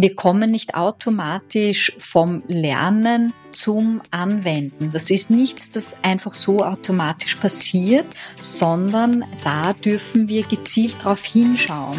wir 0.00 0.14
kommen 0.14 0.52
nicht 0.52 0.76
automatisch 0.76 1.92
vom 1.98 2.44
Lernen 2.46 3.32
zum 3.50 4.00
Anwenden. 4.12 4.90
Das 4.92 5.10
ist 5.10 5.28
nichts, 5.28 5.72
das 5.72 5.96
einfach 6.02 6.34
so 6.34 6.64
automatisch 6.64 7.34
passiert, 7.34 8.06
sondern 8.40 9.24
da 9.42 9.72
dürfen 9.72 10.28
wir 10.28 10.44
gezielt 10.44 10.94
darauf 11.00 11.24
hinschauen. 11.24 11.98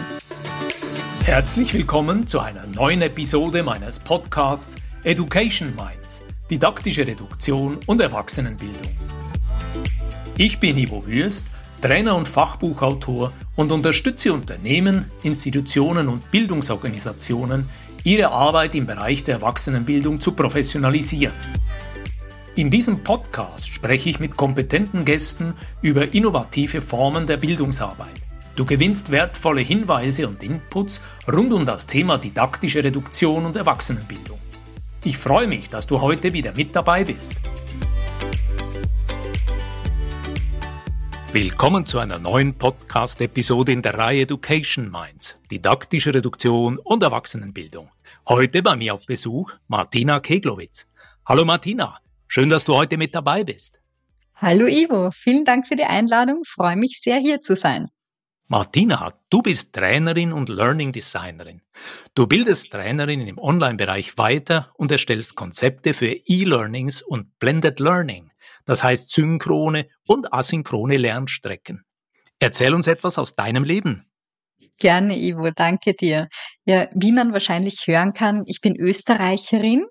Herzlich 1.25 1.73
willkommen 1.73 2.25
zu 2.25 2.39
einer 2.39 2.65
neuen 2.67 3.01
Episode 3.01 3.63
meines 3.63 3.99
Podcasts 3.99 4.77
Education 5.03 5.75
Minds, 5.75 6.21
didaktische 6.49 7.05
Reduktion 7.05 7.79
und 7.85 7.99
Erwachsenenbildung. 7.99 8.95
Ich 10.37 10.57
bin 10.59 10.77
Ivo 10.77 11.05
Würst, 11.05 11.45
Trainer 11.81 12.15
und 12.15 12.29
Fachbuchautor 12.29 13.33
und 13.57 13.71
unterstütze 13.71 14.31
Unternehmen, 14.31 15.11
Institutionen 15.23 16.07
und 16.07 16.31
Bildungsorganisationen 16.31 17.67
ihre 18.03 18.31
Arbeit 18.31 18.75
im 18.75 18.85
Bereich 18.85 19.23
der 19.23 19.35
Erwachsenenbildung 19.35 20.21
zu 20.21 20.31
professionalisieren. 20.31 21.35
In 22.55 22.69
diesem 22.69 23.03
Podcast 23.03 23.73
spreche 23.73 24.09
ich 24.09 24.19
mit 24.19 24.35
kompetenten 24.35 25.05
Gästen 25.05 25.53
über 25.81 26.13
innovative 26.13 26.81
Formen 26.81 27.25
der 27.27 27.37
Bildungsarbeit. 27.37 28.09
Du 28.55 28.65
gewinnst 28.65 29.11
wertvolle 29.11 29.61
Hinweise 29.61 30.27
und 30.27 30.43
Inputs 30.43 31.01
rund 31.31 31.53
um 31.53 31.65
das 31.65 31.87
Thema 31.87 32.17
didaktische 32.17 32.83
Reduktion 32.83 33.45
und 33.45 33.55
Erwachsenenbildung. 33.55 34.39
Ich 35.05 35.17
freue 35.17 35.47
mich, 35.47 35.69
dass 35.69 35.87
du 35.87 36.01
heute 36.01 36.33
wieder 36.33 36.53
mit 36.53 36.75
dabei 36.75 37.05
bist. 37.05 37.35
Willkommen 41.31 41.85
zu 41.85 41.99
einer 41.99 42.17
neuen 42.17 42.55
Podcast-Episode 42.55 43.71
in 43.71 43.83
der 43.83 43.93
Reihe 43.93 44.23
Education 44.23 44.89
Minds, 44.89 45.37
didaktische 45.51 46.11
Reduktion 46.11 46.79
und 46.79 47.03
Erwachsenenbildung. 47.03 47.91
Heute 48.27 48.61
bei 48.61 48.75
mir 48.75 48.93
auf 48.93 49.05
Besuch 49.05 49.53
Martina 49.67 50.19
Keglowitz. 50.19 50.87
Hallo 51.25 51.45
Martina, 51.45 51.99
schön, 52.27 52.49
dass 52.49 52.63
du 52.63 52.75
heute 52.75 52.97
mit 52.97 53.15
dabei 53.15 53.43
bist. 53.43 53.79
Hallo 54.35 54.67
Ivo, 54.67 55.11
vielen 55.11 55.45
Dank 55.45 55.67
für 55.67 55.75
die 55.75 55.83
Einladung, 55.83 56.43
freue 56.45 56.75
mich 56.75 57.01
sehr 57.01 57.17
hier 57.17 57.41
zu 57.41 57.55
sein. 57.55 57.89
Martina, 58.47 59.13
du 59.29 59.41
bist 59.41 59.73
Trainerin 59.73 60.33
und 60.33 60.49
Learning 60.49 60.91
Designerin. 60.91 61.61
Du 62.15 62.25
bildest 62.25 62.71
Trainerinnen 62.71 63.27
im 63.27 63.37
Online-Bereich 63.37 64.17
weiter 64.17 64.71
und 64.75 64.91
erstellst 64.91 65.35
Konzepte 65.35 65.93
für 65.93 66.11
E-Learnings 66.11 67.03
und 67.03 67.37
Blended 67.37 67.79
Learning 67.79 68.31
das 68.69 68.83
heißt 68.83 69.11
synchrone 69.11 69.87
und 70.05 70.31
asynchrone 70.31 70.97
Lernstrecken. 70.97 71.85
Erzähl 72.37 72.75
uns 72.75 72.85
etwas 72.85 73.17
aus 73.17 73.35
deinem 73.35 73.63
Leben. 73.63 74.05
Gerne, 74.79 75.17
Ivo, 75.17 75.49
danke 75.55 75.93
dir. 75.93 76.27
Ja, 76.65 76.87
wie 76.93 77.11
man 77.11 77.33
wahrscheinlich 77.33 77.85
hören 77.87 78.13
kann, 78.13 78.43
ich 78.45 78.61
bin 78.61 78.75
Österreicherin 78.77 79.85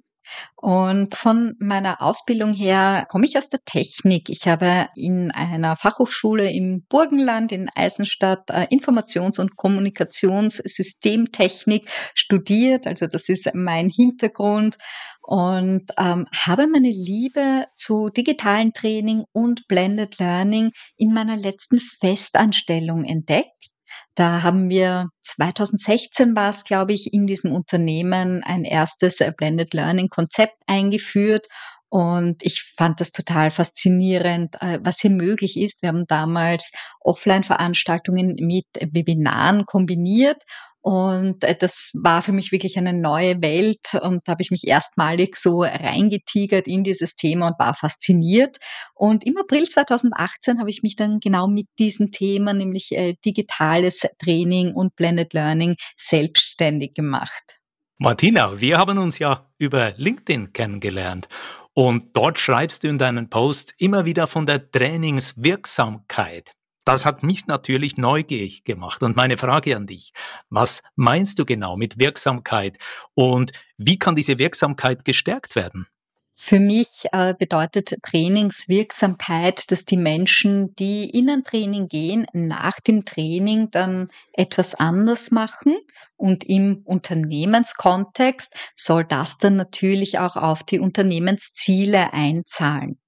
und 0.56 1.14
von 1.14 1.54
meiner 1.58 2.02
Ausbildung 2.02 2.52
her 2.52 3.06
komme 3.08 3.24
ich 3.26 3.38
aus 3.38 3.48
der 3.48 3.60
Technik. 3.64 4.28
Ich 4.28 4.46
habe 4.46 4.88
in 4.94 5.30
einer 5.30 5.76
Fachhochschule 5.76 6.50
im 6.50 6.84
Burgenland 6.88 7.52
in 7.52 7.70
Eisenstadt 7.74 8.50
äh, 8.50 8.66
Informations- 8.70 9.40
und 9.40 9.56
Kommunikationssystemtechnik 9.56 11.88
studiert. 12.14 12.86
Also 12.86 13.06
das 13.06 13.28
ist 13.28 13.50
mein 13.54 13.88
Hintergrund 13.88 14.78
und 15.22 15.86
ähm, 15.98 16.26
habe 16.34 16.66
meine 16.66 16.90
Liebe 16.90 17.66
zu 17.76 18.08
digitalen 18.10 18.72
Training 18.72 19.24
und 19.32 19.66
Blended 19.68 20.18
Learning 20.18 20.70
in 20.96 21.12
meiner 21.12 21.36
letzten 21.36 21.80
Festanstellung 21.80 23.04
entdeckt. 23.04 23.68
Da 24.14 24.42
haben 24.42 24.70
wir 24.70 25.08
2016 25.22 26.34
war 26.36 26.50
es, 26.50 26.64
glaube 26.64 26.92
ich, 26.92 27.12
in 27.12 27.26
diesem 27.26 27.52
Unternehmen 27.52 28.42
ein 28.44 28.64
erstes 28.64 29.18
Blended 29.36 29.74
Learning 29.74 30.08
Konzept 30.08 30.56
eingeführt 30.66 31.46
und 31.90 32.42
ich 32.42 32.62
fand 32.76 33.00
das 33.00 33.12
total 33.12 33.50
faszinierend, 33.50 34.56
äh, 34.60 34.78
was 34.82 35.00
hier 35.00 35.10
möglich 35.10 35.56
ist. 35.56 35.80
Wir 35.82 35.88
haben 35.88 36.06
damals 36.06 36.70
Offline-Veranstaltungen 37.00 38.36
mit 38.40 38.66
Webinaren 38.92 39.64
kombiniert 39.64 40.42
und 40.88 41.44
äh, 41.44 41.54
das 41.54 41.90
war 42.02 42.22
für 42.22 42.32
mich 42.32 42.50
wirklich 42.50 42.78
eine 42.78 42.94
neue 42.94 43.42
Welt 43.42 43.92
und 44.00 44.22
da 44.24 44.32
habe 44.32 44.40
ich 44.40 44.50
mich 44.50 44.66
erstmalig 44.66 45.36
so 45.36 45.60
reingetigert 45.60 46.66
in 46.66 46.82
dieses 46.82 47.14
Thema 47.14 47.48
und 47.48 47.58
war 47.58 47.74
fasziniert. 47.74 48.56
Und 48.94 49.26
im 49.26 49.36
April 49.36 49.64
2018 49.64 50.58
habe 50.58 50.70
ich 50.70 50.82
mich 50.82 50.96
dann 50.96 51.20
genau 51.20 51.46
mit 51.46 51.66
diesem 51.78 52.10
Thema, 52.10 52.54
nämlich 52.54 52.92
äh, 52.92 53.16
digitales 53.22 54.00
Training 54.18 54.72
und 54.74 54.96
Blended 54.96 55.34
Learning, 55.34 55.76
selbstständig 55.94 56.94
gemacht. 56.94 57.58
Martina, 57.98 58.58
wir 58.58 58.78
haben 58.78 58.96
uns 58.96 59.18
ja 59.18 59.46
über 59.58 59.92
LinkedIn 59.94 60.54
kennengelernt. 60.54 61.28
Und 61.74 62.16
dort 62.16 62.38
schreibst 62.38 62.82
du 62.82 62.88
in 62.88 62.96
deinen 62.96 63.28
Posts 63.28 63.74
immer 63.76 64.06
wieder 64.06 64.26
von 64.26 64.46
der 64.46 64.70
Trainingswirksamkeit. 64.70 66.54
Das 66.88 67.04
hat 67.04 67.22
mich 67.22 67.46
natürlich 67.46 67.98
neugierig 67.98 68.64
gemacht. 68.64 69.02
Und 69.02 69.14
meine 69.14 69.36
Frage 69.36 69.76
an 69.76 69.86
dich, 69.86 70.14
was 70.48 70.82
meinst 70.96 71.38
du 71.38 71.44
genau 71.44 71.76
mit 71.76 71.98
Wirksamkeit 71.98 72.78
und 73.12 73.52
wie 73.76 73.98
kann 73.98 74.16
diese 74.16 74.38
Wirksamkeit 74.38 75.04
gestärkt 75.04 75.54
werden? 75.54 75.86
Für 76.32 76.58
mich 76.58 77.04
äh, 77.12 77.34
bedeutet 77.38 77.94
Trainingswirksamkeit, 78.02 79.70
dass 79.70 79.84
die 79.84 79.98
Menschen, 79.98 80.74
die 80.76 81.10
in 81.10 81.28
ein 81.28 81.44
Training 81.44 81.88
gehen, 81.88 82.26
nach 82.32 82.80
dem 82.80 83.04
Training 83.04 83.70
dann 83.70 84.08
etwas 84.32 84.74
anders 84.74 85.30
machen. 85.30 85.76
Und 86.16 86.44
im 86.44 86.80
Unternehmenskontext 86.86 88.72
soll 88.74 89.04
das 89.04 89.36
dann 89.36 89.56
natürlich 89.56 90.20
auch 90.20 90.36
auf 90.36 90.62
die 90.62 90.78
Unternehmensziele 90.78 92.14
einzahlen. 92.14 92.98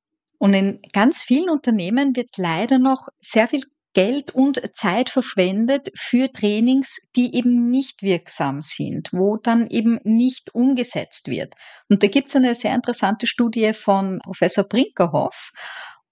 Und 0.41 0.55
in 0.55 0.81
ganz 0.95 1.23
vielen 1.23 1.51
Unternehmen 1.51 2.17
wird 2.17 2.39
leider 2.39 2.79
noch 2.79 3.09
sehr 3.21 3.47
viel 3.47 3.61
Geld 3.93 4.35
und 4.35 4.75
Zeit 4.75 5.11
verschwendet 5.11 5.91
für 5.95 6.33
Trainings, 6.33 6.99
die 7.15 7.35
eben 7.35 7.71
nicht 7.71 8.03
wirksam 8.03 8.61
sind, 8.61 9.11
wo 9.13 9.37
dann 9.37 9.67
eben 9.67 9.99
nicht 10.05 10.55
umgesetzt 10.55 11.29
wird. 11.29 11.55
Und 11.89 12.03
da 12.03 12.07
gibt 12.07 12.29
es 12.29 12.37
eine 12.37 12.55
sehr 12.55 12.75
interessante 12.75 13.27
Studie 13.27 13.73
von 13.75 14.21
Professor 14.23 14.65
Brinkerhoff. 14.65 15.51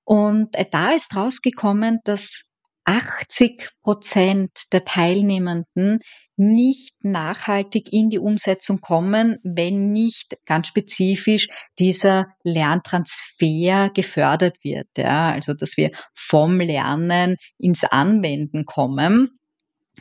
Und 0.04 0.50
da 0.72 0.90
ist 0.90 1.14
rausgekommen, 1.16 2.00
dass 2.04 2.47
80 2.88 3.68
Prozent 3.82 4.72
der 4.72 4.82
Teilnehmenden 4.84 6.00
nicht 6.36 6.94
nachhaltig 7.02 7.92
in 7.92 8.08
die 8.08 8.18
Umsetzung 8.18 8.80
kommen, 8.80 9.36
wenn 9.42 9.92
nicht 9.92 10.38
ganz 10.46 10.68
spezifisch 10.68 11.48
dieser 11.78 12.28
Lerntransfer 12.44 13.90
gefördert 13.94 14.56
wird. 14.62 14.88
Ja, 14.96 15.32
also 15.32 15.52
dass 15.52 15.76
wir 15.76 15.90
vom 16.14 16.60
Lernen 16.60 17.36
ins 17.58 17.84
Anwenden 17.84 18.64
kommen. 18.64 19.34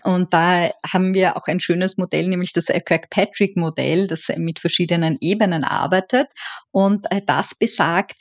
Und 0.04 0.34
da 0.34 0.70
haben 0.90 1.14
wir 1.14 1.36
auch 1.36 1.48
ein 1.48 1.60
schönes 1.60 1.98
Modell, 1.98 2.30
nämlich 2.30 2.54
das 2.54 2.68
Kirkpatrick-Modell, 2.68 4.08
das 4.08 4.30
mit 4.38 4.60
verschiedenen 4.60 5.18
Ebenen 5.20 5.66
arbeitet. 5.66 6.28
Und 6.72 7.12
äh, 7.12 7.22
das 7.26 7.56
besagt, 7.56 8.16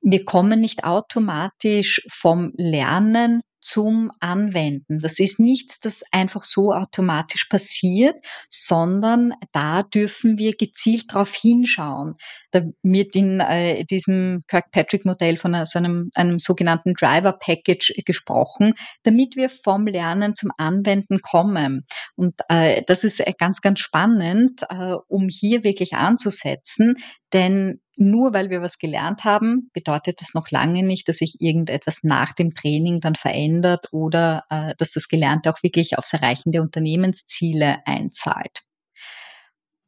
wir 0.00 0.24
kommen 0.24 0.60
nicht 0.60 0.84
automatisch 0.84 2.02
vom 2.08 2.52
Lernen 2.56 3.40
zum 3.62 4.10
Anwenden. 4.20 4.98
Das 4.98 5.18
ist 5.18 5.38
nichts, 5.38 5.80
das 5.80 6.02
einfach 6.10 6.44
so 6.44 6.72
automatisch 6.72 7.46
passiert, 7.46 8.16
sondern 8.50 9.32
da 9.52 9.82
dürfen 9.82 10.36
wir 10.36 10.54
gezielt 10.54 11.12
darauf 11.12 11.32
hinschauen. 11.32 12.16
Da 12.50 12.62
wird 12.82 13.14
in 13.14 13.40
äh, 13.40 13.84
diesem 13.84 14.42
Kirkpatrick-Modell 14.48 15.36
von 15.36 15.64
so 15.64 15.78
einem, 15.78 16.10
einem 16.14 16.38
sogenannten 16.38 16.94
Driver-Package 16.94 18.02
gesprochen, 18.04 18.74
damit 19.04 19.36
wir 19.36 19.48
vom 19.48 19.86
Lernen 19.86 20.34
zum 20.34 20.50
Anwenden 20.58 21.20
kommen. 21.20 21.86
Und 22.16 22.34
äh, 22.48 22.82
das 22.86 23.04
ist 23.04 23.20
äh, 23.20 23.32
ganz, 23.38 23.60
ganz 23.60 23.80
spannend, 23.80 24.62
äh, 24.68 24.94
um 25.08 25.28
hier 25.28 25.62
wirklich 25.64 25.94
anzusetzen, 25.94 26.96
denn 27.32 27.80
nur 28.10 28.34
weil 28.34 28.50
wir 28.50 28.60
was 28.60 28.78
gelernt 28.78 29.24
haben, 29.24 29.70
bedeutet 29.72 30.20
das 30.20 30.34
noch 30.34 30.50
lange 30.50 30.82
nicht, 30.82 31.08
dass 31.08 31.16
sich 31.18 31.40
irgendetwas 31.40 32.00
nach 32.02 32.32
dem 32.32 32.54
Training 32.54 33.00
dann 33.00 33.14
verändert 33.14 33.88
oder 33.92 34.44
äh, 34.50 34.74
dass 34.78 34.92
das 34.92 35.08
Gelernte 35.08 35.50
auch 35.50 35.62
wirklich 35.62 35.98
aufs 35.98 36.12
Erreichen 36.12 36.52
der 36.52 36.62
Unternehmensziele 36.62 37.78
einzahlt. 37.86 38.62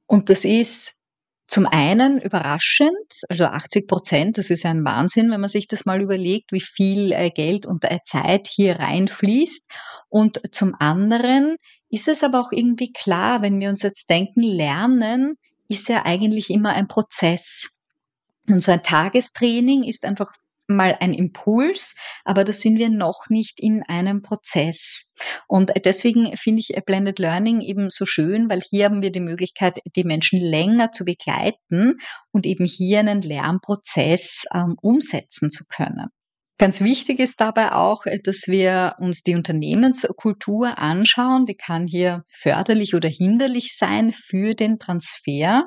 Und 0.07 0.31
das 0.31 0.45
ist 0.45 0.95
zum 1.47 1.67
einen 1.67 2.21
überraschend, 2.21 3.23
also 3.29 3.45
80 3.45 3.87
Prozent, 3.87 4.39
das 4.39 4.51
ist 4.51 4.65
ein 4.65 4.85
Wahnsinn, 4.85 5.31
wenn 5.31 5.41
man 5.41 5.51
sich 5.51 5.69
das 5.69 5.85
mal 5.85 6.01
überlegt, 6.01 6.53
wie 6.53 6.61
viel 6.61 7.13
äh, 7.13 7.31
Geld 7.31 7.67
und 7.67 7.85
äh, 7.85 7.99
Zeit 8.05 8.49
hier 8.49 8.79
reinfließt. 8.81 9.71
Und 10.09 10.41
zum 10.55 10.75
anderen 10.79 11.57
ist 11.91 12.09
es 12.09 12.23
aber 12.23 12.41
auch 12.41 12.51
irgendwie 12.51 12.93
klar, 12.93 13.43
wenn 13.43 13.61
wir 13.61 13.69
uns 13.69 13.83
jetzt 13.83 14.09
denken, 14.09 14.43
Lernen 14.43 15.37
ist 15.69 15.89
ja 15.89 16.05
eigentlich 16.07 16.51
immer 16.51 16.71
ein 16.71 16.89
Prozess. 16.89 17.74
Und 18.49 18.61
so 18.61 18.73
ein 18.73 18.83
Tagestraining 18.83 19.85
ist 19.85 20.05
einfach 20.05 20.33
mal 20.67 20.97
ein 21.01 21.13
Impuls, 21.13 21.95
aber 22.25 22.45
da 22.45 22.53
sind 22.53 22.79
wir 22.79 22.89
noch 22.89 23.27
nicht 23.29 23.61
in 23.61 23.83
einem 23.83 24.23
Prozess. 24.23 25.13
Und 25.47 25.73
deswegen 25.85 26.37
finde 26.37 26.61
ich 26.61 26.75
Blended 26.87 27.19
Learning 27.19 27.61
eben 27.61 27.91
so 27.91 28.07
schön, 28.07 28.49
weil 28.49 28.61
hier 28.61 28.87
haben 28.87 29.03
wir 29.03 29.13
die 29.13 29.21
Möglichkeit, 29.21 29.81
die 29.95 30.05
Menschen 30.05 30.41
länger 30.41 30.91
zu 30.93 31.05
begleiten 31.05 31.99
und 32.33 32.47
eben 32.47 32.65
hier 32.65 33.01
einen 33.01 33.23
Lernprozess 33.23 34.45
ähm, 34.55 34.77
umsetzen 34.81 35.51
zu 35.51 35.65
können. 35.69 36.09
Ganz 36.57 36.83
wichtig 36.83 37.19
ist 37.19 37.41
dabei 37.41 37.73
auch, 37.73 38.05
dass 38.23 38.43
wir 38.47 38.95
uns 39.01 39.23
die 39.23 39.35
Unternehmenskultur 39.35 40.79
anschauen. 40.79 41.47
Die 41.47 41.57
kann 41.57 41.89
hier 41.89 42.23
förderlich 42.33 42.95
oder 42.95 43.09
hinderlich 43.09 43.77
sein 43.77 44.13
für 44.13 44.55
den 44.55 44.79
Transfer. 44.79 45.65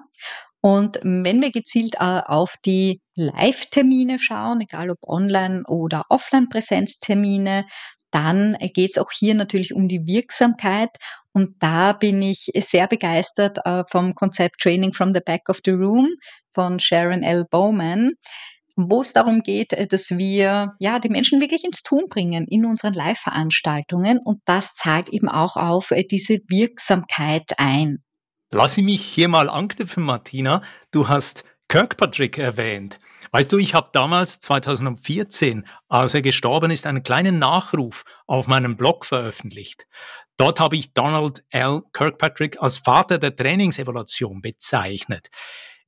Und 0.68 1.00
wenn 1.02 1.42
wir 1.42 1.52
gezielt 1.52 1.96
äh, 1.96 2.22
auf 2.26 2.56
die 2.66 3.00
Live-Termine 3.16 4.20
schauen, 4.20 4.60
egal 4.60 4.90
ob 4.90 4.98
Online- 5.02 5.64
oder 5.66 6.04
Offline-Präsenztermine, 6.10 7.66
dann 8.12 8.58
geht 8.74 8.90
es 8.90 8.98
auch 8.98 9.10
hier 9.10 9.34
natürlich 9.34 9.74
um 9.74 9.88
die 9.88 10.06
Wirksamkeit. 10.06 10.90
Und 11.32 11.56
da 11.60 11.94
bin 11.94 12.22
ich 12.22 12.50
sehr 12.58 12.88
begeistert 12.88 13.60
äh, 13.64 13.86
vom 13.90 14.14
Konzept 14.14 14.60
Training 14.60 14.92
from 14.92 15.14
the 15.14 15.22
Back 15.26 15.48
of 15.48 15.62
the 15.64 15.72
Room 15.72 16.10
von 16.52 16.80
Sharon 16.80 17.24
L. 17.24 17.46
Bowman, 17.50 18.16
wo 18.76 19.00
es 19.00 19.14
darum 19.14 19.44
geht, 19.44 19.72
äh, 19.72 19.88
dass 19.88 20.18
wir 20.18 20.74
ja 20.82 21.00
die 21.00 21.10
Menschen 21.10 21.40
wirklich 21.40 21.64
ins 21.64 21.82
Tun 21.82 22.08
bringen 22.10 22.46
in 22.46 22.66
unseren 22.66 22.92
Live-Veranstaltungen. 22.92 24.20
Und 24.22 24.42
das 24.44 24.74
zahlt 24.74 25.08
eben 25.08 25.30
auch 25.30 25.56
auf 25.56 25.94
diese 26.12 26.40
Wirksamkeit 26.50 27.54
ein. 27.56 28.04
Lass 28.52 28.78
mich 28.78 29.04
hier 29.04 29.28
mal 29.28 29.50
anknüpfen, 29.50 30.04
Martina. 30.04 30.62
Du 30.92 31.10
hast 31.10 31.44
Kirkpatrick 31.68 32.38
erwähnt. 32.38 32.98
Weißt 33.32 33.52
du, 33.52 33.58
ich 33.58 33.74
habe 33.74 33.90
damals 33.92 34.40
2014, 34.40 35.68
als 35.90 36.14
er 36.14 36.22
gestorben 36.22 36.72
ist, 36.72 36.88
einen 36.88 37.04
kleinen 37.04 37.40
Nachruf 37.40 38.06
auf 38.26 38.48
meinem 38.48 38.78
Blog 38.78 39.04
veröffentlicht. 39.06 39.86
Dort 40.38 40.62
habe 40.62 40.78
ich 40.78 40.94
Donald 40.94 41.44
L. 41.50 41.82
Kirkpatrick 41.92 42.62
als 42.62 42.78
Vater 42.78 43.18
der 43.18 43.36
Trainingsevolution 43.36 44.42
bezeichnet. 44.42 45.28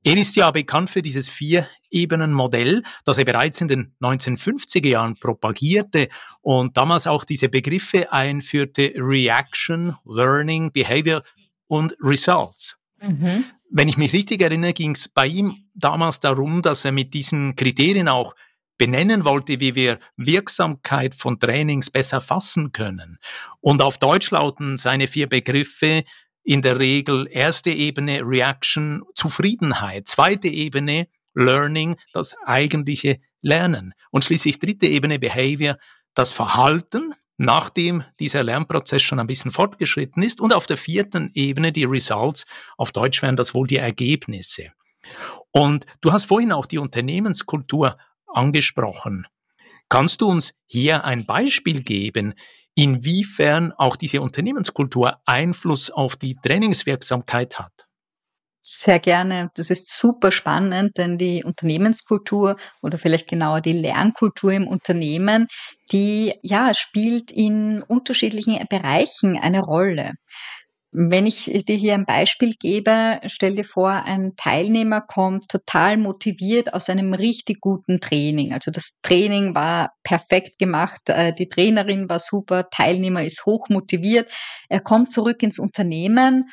Er 0.04 0.18
ist 0.18 0.36
ja 0.36 0.52
bekannt 0.52 0.90
für 0.90 1.02
dieses 1.02 1.30
Vier-Ebenen-Modell, 1.30 2.84
das 3.06 3.18
er 3.18 3.26
bereits 3.26 3.62
in 3.62 3.68
den 3.70 3.96
1950er 4.02 4.88
Jahren 4.88 5.16
propagierte 5.18 6.10
und 6.42 6.76
damals 6.76 7.08
auch 7.08 7.24
diese 7.24 7.48
Begriffe 7.48 8.12
einführte 8.12 8.94
Reaction, 8.96 9.96
Learning, 10.06 10.72
Behavior 10.72 11.22
und 11.70 11.96
Results. 12.02 12.78
Mhm. 13.00 13.46
Wenn 13.72 13.88
ich 13.88 13.98
mich 13.98 14.12
richtig 14.12 14.42
erinnere, 14.42 14.74
ging 14.74 14.96
es 14.96 15.08
bei 15.08 15.28
ihm 15.28 15.70
damals 15.76 16.20
darum, 16.20 16.62
dass 16.62 16.84
er 16.84 16.92
mit 16.92 17.14
diesen 17.14 17.56
Kriterien 17.56 18.10
auch 18.10 18.36
benennen 18.78 19.26
wollte, 19.26 19.60
wie 19.60 19.76
wir 19.76 20.00
Wirksamkeit 20.18 21.14
von 21.14 21.40
Trainings 21.40 21.92
besser 21.92 22.22
fassen 22.22 22.72
können. 22.72 23.20
Und 23.62 23.82
auf 23.82 23.98
Deutsch 24.00 24.32
lauten 24.32 24.78
seine 24.78 25.08
vier 25.08 25.28
Begriffe 25.28 26.04
in 26.44 26.62
der 26.62 26.80
Regel 26.80 27.28
erste 27.30 27.70
Ebene 27.70 28.22
Reaction, 28.24 29.04
Zufriedenheit, 29.14 30.08
zweite 30.08 30.48
Ebene 30.48 31.08
Learning, 31.36 31.98
das 32.14 32.36
eigentliche 32.46 33.20
Lernen 33.42 33.94
und 34.12 34.26
schließlich 34.26 34.60
dritte 34.60 34.88
Ebene 34.88 35.20
Behavior, 35.20 35.78
das 36.16 36.34
Verhalten, 36.34 37.14
nachdem 37.40 38.04
dieser 38.20 38.44
Lernprozess 38.44 39.02
schon 39.02 39.20
ein 39.20 39.26
bisschen 39.26 39.52
fortgeschritten 39.52 40.22
ist. 40.22 40.42
Und 40.42 40.54
auf 40.54 40.68
der 40.68 40.78
vierten 40.78 41.32
Ebene 41.34 41.72
die 41.72 41.86
Results, 41.86 42.46
auf 42.78 42.92
Deutsch 42.92 43.22
wären 43.22 43.38
das 43.38 43.54
wohl 43.56 43.66
die 43.66 43.78
Ergebnisse. 43.78 44.74
Und 45.52 45.86
du 46.02 46.12
hast 46.12 46.26
vorhin 46.26 46.52
auch 46.52 46.66
die 46.66 46.78
Unternehmenskultur 46.78 47.98
angesprochen. 48.28 49.26
Kannst 49.88 50.22
du 50.22 50.28
uns 50.28 50.54
hier 50.68 51.06
ein 51.06 51.26
Beispiel 51.26 51.82
geben, 51.82 52.34
inwiefern 52.76 53.72
auch 53.72 53.96
diese 53.96 54.22
Unternehmenskultur 54.22 55.20
Einfluss 55.26 55.90
auf 55.90 56.18
die 56.18 56.36
Trainingswirksamkeit 56.36 57.58
hat? 57.58 57.89
Sehr 58.64 59.00
gerne. 59.00 59.50
Das 59.56 59.70
ist 59.70 59.90
super 59.98 60.32
spannend, 60.32 60.98
denn 60.98 61.18
die 61.18 61.44
Unternehmenskultur 61.46 62.58
oder 62.82 62.98
vielleicht 62.98 63.30
genauer 63.30 63.62
die 63.62 63.72
Lernkultur 63.72 64.52
im 64.52 64.68
Unternehmen, 64.68 65.48
die 65.94 66.34
ja 66.44 66.74
spielt 66.74 67.32
in 67.32 67.82
unterschiedlichen 67.84 68.60
Bereichen 68.70 69.40
eine 69.40 69.62
Rolle. 69.62 70.12
Wenn 70.92 71.28
ich 71.28 71.46
dir 71.46 71.76
hier 71.78 71.94
ein 71.96 72.06
Beispiel 72.06 72.54
gebe, 72.60 73.20
stell 73.28 73.56
dir 73.56 73.66
vor, 73.66 73.92
ein 73.92 74.34
Teilnehmer 74.38 75.02
kommt 75.02 75.50
total 75.50 75.98
motiviert 75.98 76.74
aus 76.74 76.90
einem 76.90 77.14
richtig 77.14 77.62
guten 77.62 78.00
Training. 78.02 78.54
Also 78.54 78.72
das 78.72 79.00
Training 79.04 79.56
war 79.56 79.92
perfekt 80.04 80.60
gemacht, 80.60 81.02
äh, 81.10 81.34
die 81.34 81.50
Trainerin 81.50 82.10
war 82.10 82.20
super, 82.20 82.70
Teilnehmer 82.72 83.24
ist 83.24 83.46
hoch 83.46 83.70
motiviert. 83.70 84.32
Er 84.70 84.82
kommt 84.82 85.12
zurück 85.14 85.44
ins 85.44 85.60
Unternehmen 85.60 86.50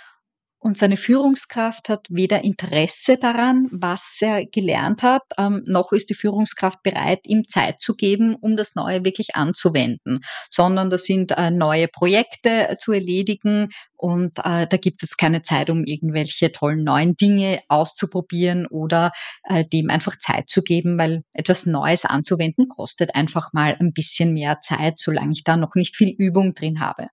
und 0.58 0.76
seine 0.76 0.96
Führungskraft 0.96 1.88
hat 1.88 2.06
weder 2.10 2.42
Interesse 2.42 3.18
daran, 3.18 3.68
was 3.70 4.18
er 4.20 4.46
gelernt 4.46 5.02
hat, 5.02 5.22
ähm, 5.38 5.62
noch 5.66 5.92
ist 5.92 6.08
die 6.08 6.14
Führungskraft 6.14 6.82
bereit, 6.82 7.20
ihm 7.26 7.46
Zeit 7.46 7.80
zu 7.80 7.94
geben, 7.94 8.36
um 8.40 8.56
das 8.56 8.74
Neue 8.74 9.04
wirklich 9.04 9.36
anzuwenden, 9.36 10.20
sondern 10.50 10.88
das 10.90 11.04
sind 11.04 11.32
äh, 11.32 11.50
neue 11.50 11.88
Projekte 11.88 12.76
zu 12.80 12.92
erledigen. 12.92 13.68
Und 13.94 14.38
äh, 14.38 14.66
da 14.66 14.76
gibt 14.76 14.96
es 14.96 15.02
jetzt 15.02 15.18
keine 15.18 15.42
Zeit, 15.42 15.70
um 15.70 15.84
irgendwelche 15.84 16.50
tollen 16.52 16.84
neuen 16.84 17.16
Dinge 17.16 17.60
auszuprobieren 17.68 18.66
oder 18.66 19.12
äh, 19.44 19.64
dem 19.64 19.90
einfach 19.90 20.18
Zeit 20.18 20.48
zu 20.48 20.62
geben, 20.62 20.98
weil 20.98 21.22
etwas 21.32 21.66
Neues 21.66 22.04
anzuwenden 22.04 22.68
kostet 22.68 23.14
einfach 23.14 23.52
mal 23.52 23.76
ein 23.78 23.92
bisschen 23.92 24.32
mehr 24.32 24.60
Zeit, 24.60 24.98
solange 24.98 25.32
ich 25.32 25.44
da 25.44 25.56
noch 25.56 25.74
nicht 25.74 25.96
viel 25.96 26.14
Übung 26.16 26.54
drin 26.54 26.80
habe 26.80 27.08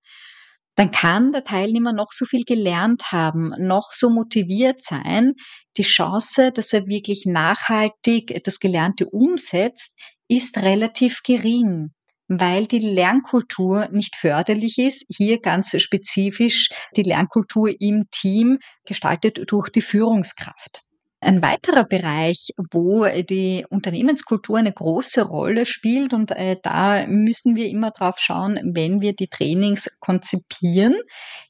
dann 0.75 0.91
kann 0.91 1.31
der 1.31 1.43
Teilnehmer 1.43 1.93
noch 1.93 2.11
so 2.11 2.25
viel 2.25 2.43
gelernt 2.43 3.11
haben, 3.11 3.53
noch 3.57 3.91
so 3.91 4.09
motiviert 4.09 4.81
sein. 4.81 5.33
Die 5.77 5.83
Chance, 5.83 6.51
dass 6.51 6.73
er 6.73 6.87
wirklich 6.87 7.25
nachhaltig 7.25 8.41
das 8.43 8.59
Gelernte 8.59 9.07
umsetzt, 9.09 9.95
ist 10.27 10.57
relativ 10.57 11.21
gering, 11.23 11.93
weil 12.27 12.65
die 12.65 12.79
Lernkultur 12.79 13.89
nicht 13.91 14.15
förderlich 14.15 14.79
ist. 14.79 15.05
Hier 15.15 15.39
ganz 15.39 15.79
spezifisch 15.79 16.69
die 16.95 17.03
Lernkultur 17.03 17.69
im 17.79 18.05
Team 18.09 18.57
gestaltet 18.85 19.39
durch 19.47 19.69
die 19.69 19.81
Führungskraft. 19.81 20.81
Ein 21.25 21.41
weiterer 21.41 21.85
Bereich, 21.85 22.49
wo 22.71 23.05
die 23.05 23.65
Unternehmenskultur 23.69 24.57
eine 24.57 24.73
große 24.73 25.21
Rolle 25.21 25.65
spielt 25.65 26.11
und 26.11 26.31
äh, 26.31 26.57
da 26.61 27.07
müssen 27.07 27.55
wir 27.55 27.69
immer 27.69 27.91
drauf 27.91 28.19
schauen, 28.19 28.59
wenn 28.73 28.99
wir 28.99 29.13
die 29.13 29.29
Trainings 29.29 29.89
konzipieren, 30.01 30.95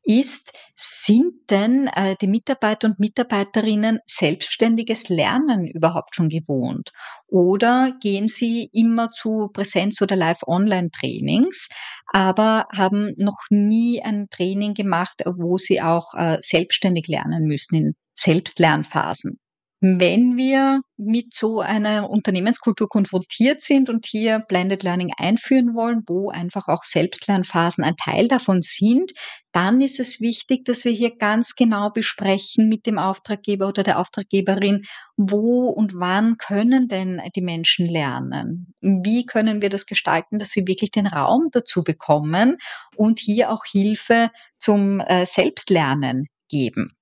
ist, 0.03 0.51
sind 0.75 1.49
denn 1.49 1.87
äh, 1.87 2.15
die 2.21 2.27
Mitarbeiter 2.27 2.87
und 2.87 2.99
Mitarbeiterinnen 2.99 3.99
selbstständiges 4.05 5.09
Lernen 5.09 5.67
überhaupt 5.67 6.15
schon 6.15 6.29
gewohnt? 6.29 6.91
Oder 7.25 7.93
gehen 7.99 8.27
sie 8.27 8.69
immer 8.73 9.11
zu 9.11 9.49
Präsenz- 9.53 10.03
oder 10.03 10.15
Live-Online-Trainings, 10.15 11.69
aber 12.11 12.67
haben 12.71 13.15
noch 13.17 13.39
nie 13.49 14.03
ein 14.03 14.27
Training 14.29 14.75
gemacht, 14.75 15.23
wo 15.25 15.57
sie 15.57 15.81
auch 15.81 16.13
äh, 16.13 16.37
selbstständig 16.41 17.07
lernen 17.07 17.47
müssen 17.47 17.75
in 17.75 17.93
Selbstlernphasen? 18.13 19.39
Wenn 19.85 20.37
wir 20.37 20.79
mit 20.95 21.33
so 21.33 21.59
einer 21.59 22.09
Unternehmenskultur 22.09 22.87
konfrontiert 22.87 23.59
sind 23.59 23.89
und 23.89 24.05
hier 24.05 24.39
Blended 24.39 24.81
Learning 24.81 25.11
einführen 25.17 25.75
wollen, 25.75 26.03
wo 26.07 26.29
einfach 26.29 26.69
auch 26.69 26.85
Selbstlernphasen 26.85 27.83
ein 27.83 27.97
Teil 27.97 28.29
davon 28.29 28.61
sind, 28.61 29.11
dann 29.51 29.81
ist 29.81 29.99
es 29.99 30.21
wichtig, 30.21 30.63
dass 30.63 30.85
wir 30.85 30.93
hier 30.93 31.13
ganz 31.17 31.55
genau 31.57 31.89
besprechen 31.89 32.69
mit 32.69 32.85
dem 32.85 32.97
Auftraggeber 32.97 33.67
oder 33.67 33.83
der 33.83 33.99
Auftraggeberin, 33.99 34.83
wo 35.17 35.67
und 35.67 35.95
wann 35.95 36.37
können 36.37 36.87
denn 36.87 37.21
die 37.35 37.41
Menschen 37.41 37.85
lernen? 37.85 38.73
Wie 38.79 39.25
können 39.25 39.61
wir 39.61 39.67
das 39.67 39.85
gestalten, 39.85 40.39
dass 40.39 40.51
sie 40.51 40.65
wirklich 40.65 40.91
den 40.91 41.07
Raum 41.07 41.49
dazu 41.51 41.83
bekommen 41.83 42.55
und 42.95 43.19
hier 43.19 43.51
auch 43.51 43.65
Hilfe 43.69 44.29
zum 44.57 45.01
äh, 45.01 45.25
Selbstlernen 45.25 46.27
geben? 46.47 46.93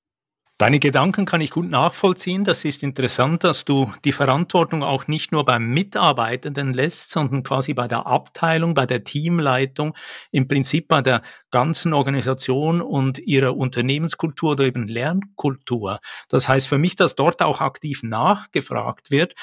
Deine 0.62 0.78
Gedanken 0.78 1.26
kann 1.26 1.42
ich 1.42 1.50
gut 1.50 1.72
nachvollziehen. 1.72 2.44
Das 2.44 2.64
ist 2.66 2.84
interessant, 2.84 3.44
dass 3.44 3.66
du 3.66 3.92
die 4.06 4.12
Verantwortung 4.12 4.84
auch 4.84 5.08
nicht 5.08 5.32
nur 5.32 5.44
beim 5.44 5.70
Mitarbeitenden 5.70 6.76
lässt, 6.76 7.10
sondern 7.10 7.42
quasi 7.42 7.74
bei 7.74 7.88
der 7.88 8.06
Abteilung, 8.06 8.76
bei 8.76 8.86
der 8.86 9.04
Teamleitung, 9.04 9.98
im 10.30 10.48
Prinzip 10.48 10.88
bei 10.88 11.02
der 11.02 11.24
ganzen 11.50 11.94
Organisation 11.94 12.80
und 12.80 13.18
ihrer 13.18 13.58
Unternehmenskultur 13.58 14.52
oder 14.52 14.66
eben 14.66 14.88
Lernkultur. 14.88 16.00
Das 16.30 16.48
heißt 16.48 16.68
für 16.68 16.78
mich, 16.78 16.96
dass 16.96 17.16
dort 17.16 17.42
auch 17.42 17.60
aktiv 17.60 18.04
nachgefragt 18.04 19.10
wird, 19.10 19.34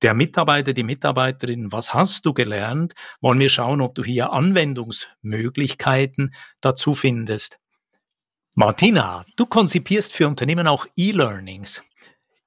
der 0.00 0.14
Mitarbeiter, 0.14 0.72
die 0.72 0.84
Mitarbeiterin, 0.84 1.70
was 1.70 1.92
hast 1.92 2.24
du 2.24 2.32
gelernt? 2.32 2.94
Wollen 3.20 3.40
wir 3.40 3.50
schauen, 3.50 3.82
ob 3.82 3.94
du 3.94 4.02
hier 4.02 4.32
Anwendungsmöglichkeiten 4.32 6.32
dazu 6.62 6.94
findest. 6.94 7.58
Martina, 8.58 9.26
du 9.36 9.44
konzipierst 9.44 10.14
für 10.14 10.26
Unternehmen 10.26 10.66
auch 10.66 10.86
E-Learnings. 10.96 11.82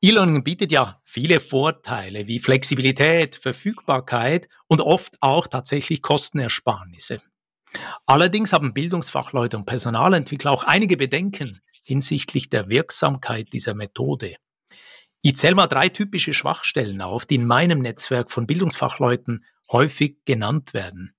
E-Learning 0.01 0.43
bietet 0.43 0.71
ja 0.71 0.99
viele 1.05 1.39
Vorteile 1.39 2.25
wie 2.25 2.39
Flexibilität, 2.39 3.35
Verfügbarkeit 3.35 4.49
und 4.65 4.81
oft 4.81 5.21
auch 5.21 5.45
tatsächlich 5.45 6.01
Kostenersparnisse. 6.01 7.21
Allerdings 8.07 8.53
haben 8.53 8.73
Bildungsfachleute 8.73 9.55
und 9.55 9.67
Personalentwickler 9.67 10.49
auch 10.49 10.63
einige 10.63 10.97
Bedenken 10.97 11.61
hinsichtlich 11.83 12.49
der 12.49 12.69
Wirksamkeit 12.69 13.53
dieser 13.53 13.75
Methode. 13.75 14.37
Ich 15.21 15.35
zähle 15.35 15.53
mal 15.53 15.67
drei 15.67 15.89
typische 15.89 16.33
Schwachstellen 16.33 17.03
auf, 17.03 17.27
die 17.27 17.35
in 17.35 17.45
meinem 17.45 17.81
Netzwerk 17.81 18.31
von 18.31 18.47
Bildungsfachleuten 18.47 19.45
häufig 19.71 20.25
genannt 20.25 20.73
werden. 20.73 21.13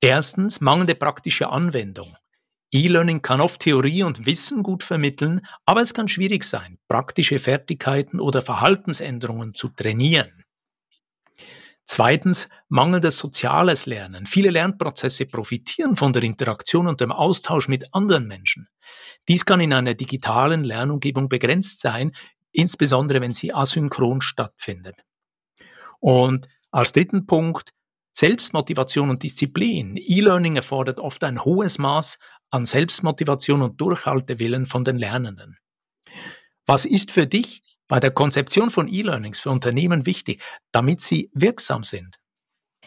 Erstens 0.00 0.62
mangelnde 0.62 0.94
praktische 0.94 1.50
Anwendung. 1.50 2.16
E-Learning 2.74 3.22
kann 3.22 3.40
oft 3.40 3.60
Theorie 3.60 4.02
und 4.02 4.26
Wissen 4.26 4.64
gut 4.64 4.82
vermitteln, 4.82 5.46
aber 5.64 5.80
es 5.80 5.94
kann 5.94 6.08
schwierig 6.08 6.42
sein, 6.42 6.76
praktische 6.88 7.38
Fertigkeiten 7.38 8.18
oder 8.18 8.42
Verhaltensänderungen 8.42 9.54
zu 9.54 9.68
trainieren. 9.68 10.44
Zweitens 11.84 12.48
mangelndes 12.68 13.16
soziales 13.18 13.86
Lernen. 13.86 14.26
Viele 14.26 14.50
Lernprozesse 14.50 15.26
profitieren 15.26 15.94
von 15.94 16.12
der 16.12 16.24
Interaktion 16.24 16.88
und 16.88 17.00
dem 17.00 17.12
Austausch 17.12 17.68
mit 17.68 17.94
anderen 17.94 18.26
Menschen. 18.26 18.68
Dies 19.28 19.44
kann 19.44 19.60
in 19.60 19.72
einer 19.72 19.94
digitalen 19.94 20.64
Lernumgebung 20.64 21.28
begrenzt 21.28 21.80
sein, 21.80 22.10
insbesondere 22.50 23.20
wenn 23.20 23.34
sie 23.34 23.54
asynchron 23.54 24.20
stattfindet. 24.20 25.04
Und 26.00 26.48
als 26.72 26.92
dritten 26.92 27.26
Punkt 27.26 27.72
Selbstmotivation 28.16 29.10
und 29.10 29.24
Disziplin. 29.24 29.96
E-Learning 29.96 30.54
erfordert 30.54 31.00
oft 31.00 31.24
ein 31.24 31.44
hohes 31.44 31.78
Maß 31.78 32.20
an 32.54 32.64
Selbstmotivation 32.64 33.62
und 33.62 33.80
Durchhaltewillen 33.80 34.66
von 34.66 34.84
den 34.84 34.96
Lernenden. 34.96 35.58
Was 36.66 36.84
ist 36.84 37.10
für 37.10 37.26
dich 37.26 37.62
bei 37.88 37.98
der 37.98 38.12
Konzeption 38.12 38.70
von 38.70 38.86
E-Learnings 38.86 39.40
für 39.40 39.50
Unternehmen 39.50 40.06
wichtig, 40.06 40.40
damit 40.70 41.00
sie 41.00 41.30
wirksam 41.34 41.82
sind? 41.82 42.16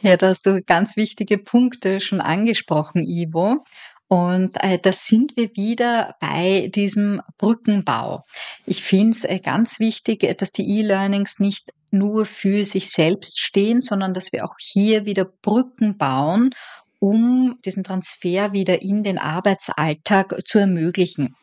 Ja, 0.02 0.16
da 0.16 0.30
hast 0.30 0.46
du 0.46 0.62
ganz 0.64 0.96
wichtige 0.96 1.38
Punkte 1.38 2.00
schon 2.00 2.22
angesprochen, 2.22 3.04
Ivo. 3.04 3.66
Und 4.08 4.56
äh, 4.64 4.80
da 4.80 4.94
sind 4.94 5.36
wir 5.36 5.54
wieder 5.58 6.16
bei 6.22 6.72
diesem 6.74 7.22
Brückenbau. 7.38 8.24
Ich 8.66 8.82
finde 8.82 9.12
es 9.12 9.26
äh, 9.26 9.40
ganz 9.40 9.82
wichtig, 9.82 10.38
dass 10.38 10.54
die 10.54 10.80
E-Learnings 10.80 11.40
nicht 11.40 11.74
nur 11.92 12.26
für 12.26 12.64
sich 12.64 12.90
selbst 12.90 13.42
stehen, 13.42 13.82
sondern 13.82 14.14
dass 14.14 14.32
wir 14.32 14.46
auch 14.46 14.56
hier 14.60 15.06
wieder 15.06 15.26
Brücken 15.26 15.98
bauen, 15.98 16.52
um 17.00 17.58
diesen 17.66 17.84
Transfer 17.84 18.54
wieder 18.54 18.82
in 18.82 19.04
den 19.04 19.18
Arbeitsalltag 19.18 20.36
zu 20.46 20.60
ermöglichen. 20.60 21.36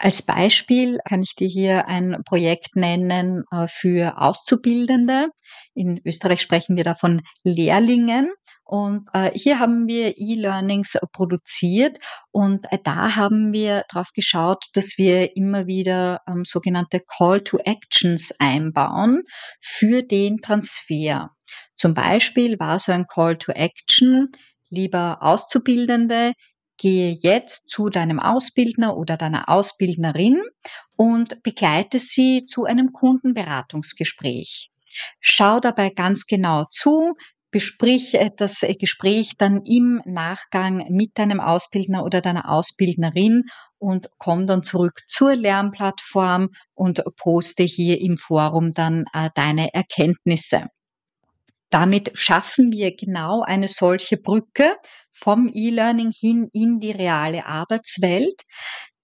Als 0.00 0.22
Beispiel 0.22 0.98
kann 1.04 1.22
ich 1.22 1.34
dir 1.34 1.48
hier 1.48 1.88
ein 1.88 2.22
Projekt 2.24 2.76
nennen 2.76 3.42
äh, 3.50 3.66
für 3.66 4.20
Auszubildende. 4.20 5.28
In 5.74 6.00
Österreich 6.04 6.40
sprechen 6.40 6.76
wir 6.76 6.84
davon 6.84 7.22
Lehrlingen. 7.42 8.32
Und 8.64 9.08
äh, 9.14 9.30
hier 9.36 9.58
haben 9.58 9.88
wir 9.88 10.18
E-Learnings 10.18 10.98
produziert 11.14 11.98
und 12.32 12.70
äh, 12.70 12.78
da 12.84 13.16
haben 13.16 13.54
wir 13.54 13.82
darauf 13.88 14.12
geschaut, 14.12 14.66
dass 14.74 14.98
wir 14.98 15.34
immer 15.36 15.66
wieder 15.66 16.20
ähm, 16.28 16.44
sogenannte 16.44 17.00
Call 17.00 17.40
to 17.40 17.56
Actions 17.64 18.30
einbauen 18.38 19.22
für 19.58 20.02
den 20.02 20.36
Transfer. 20.42 21.30
Zum 21.76 21.94
Beispiel 21.94 22.60
war 22.60 22.78
so 22.78 22.92
ein 22.92 23.06
Call 23.06 23.38
to 23.38 23.52
Action, 23.52 24.28
lieber 24.70 25.18
Auszubildende, 25.22 26.32
gehe 26.78 27.16
jetzt 27.20 27.68
zu 27.70 27.88
deinem 27.88 28.20
Ausbildner 28.20 28.96
oder 28.96 29.16
deiner 29.16 29.48
Ausbildnerin 29.48 30.40
und 30.96 31.42
begleite 31.42 31.98
sie 31.98 32.44
zu 32.46 32.64
einem 32.64 32.92
Kundenberatungsgespräch. 32.92 34.70
Schau 35.20 35.60
dabei 35.60 35.90
ganz 35.90 36.26
genau 36.26 36.64
zu, 36.70 37.14
besprich 37.50 38.16
das 38.36 38.64
Gespräch 38.78 39.32
dann 39.38 39.62
im 39.64 40.02
Nachgang 40.04 40.86
mit 40.90 41.18
deinem 41.18 41.40
Ausbildner 41.40 42.04
oder 42.04 42.20
deiner 42.20 42.50
Ausbildnerin 42.50 43.44
und 43.78 44.08
komm 44.18 44.46
dann 44.46 44.62
zurück 44.62 45.00
zur 45.06 45.34
Lernplattform 45.34 46.50
und 46.74 47.02
poste 47.16 47.62
hier 47.62 48.00
im 48.00 48.16
Forum 48.16 48.72
dann 48.72 49.04
äh, 49.14 49.30
deine 49.34 49.72
Erkenntnisse. 49.72 50.66
Damit 51.70 52.12
schaffen 52.14 52.72
wir 52.72 52.94
genau 52.96 53.42
eine 53.42 53.68
solche 53.68 54.16
Brücke 54.16 54.76
vom 55.12 55.50
E-Learning 55.52 56.12
hin 56.12 56.48
in 56.52 56.80
die 56.80 56.92
reale 56.92 57.46
Arbeitswelt. 57.46 58.42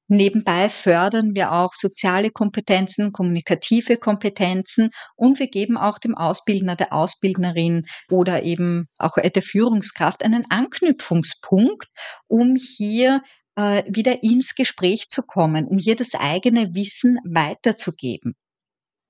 Nebenbei 0.08 0.68
fördern 0.68 1.34
wir 1.34 1.52
auch 1.52 1.74
soziale 1.74 2.30
Kompetenzen, 2.30 3.12
kommunikative 3.12 3.96
Kompetenzen 3.96 4.90
und 5.16 5.38
wir 5.38 5.48
geben 5.48 5.78
auch 5.78 5.98
dem 5.98 6.14
Ausbildner, 6.14 6.76
der 6.76 6.92
Ausbildnerin 6.92 7.86
oder 8.10 8.42
eben 8.42 8.86
auch 8.98 9.16
der 9.16 9.42
Führungskraft 9.42 10.22
einen 10.22 10.44
Anknüpfungspunkt, 10.50 11.88
um 12.28 12.54
hier 12.56 13.22
äh, 13.56 13.82
wieder 13.88 14.22
ins 14.22 14.54
Gespräch 14.54 15.08
zu 15.08 15.22
kommen, 15.22 15.66
um 15.66 15.78
hier 15.78 15.96
das 15.96 16.14
eigene 16.14 16.74
Wissen 16.74 17.18
weiterzugeben. 17.24 18.34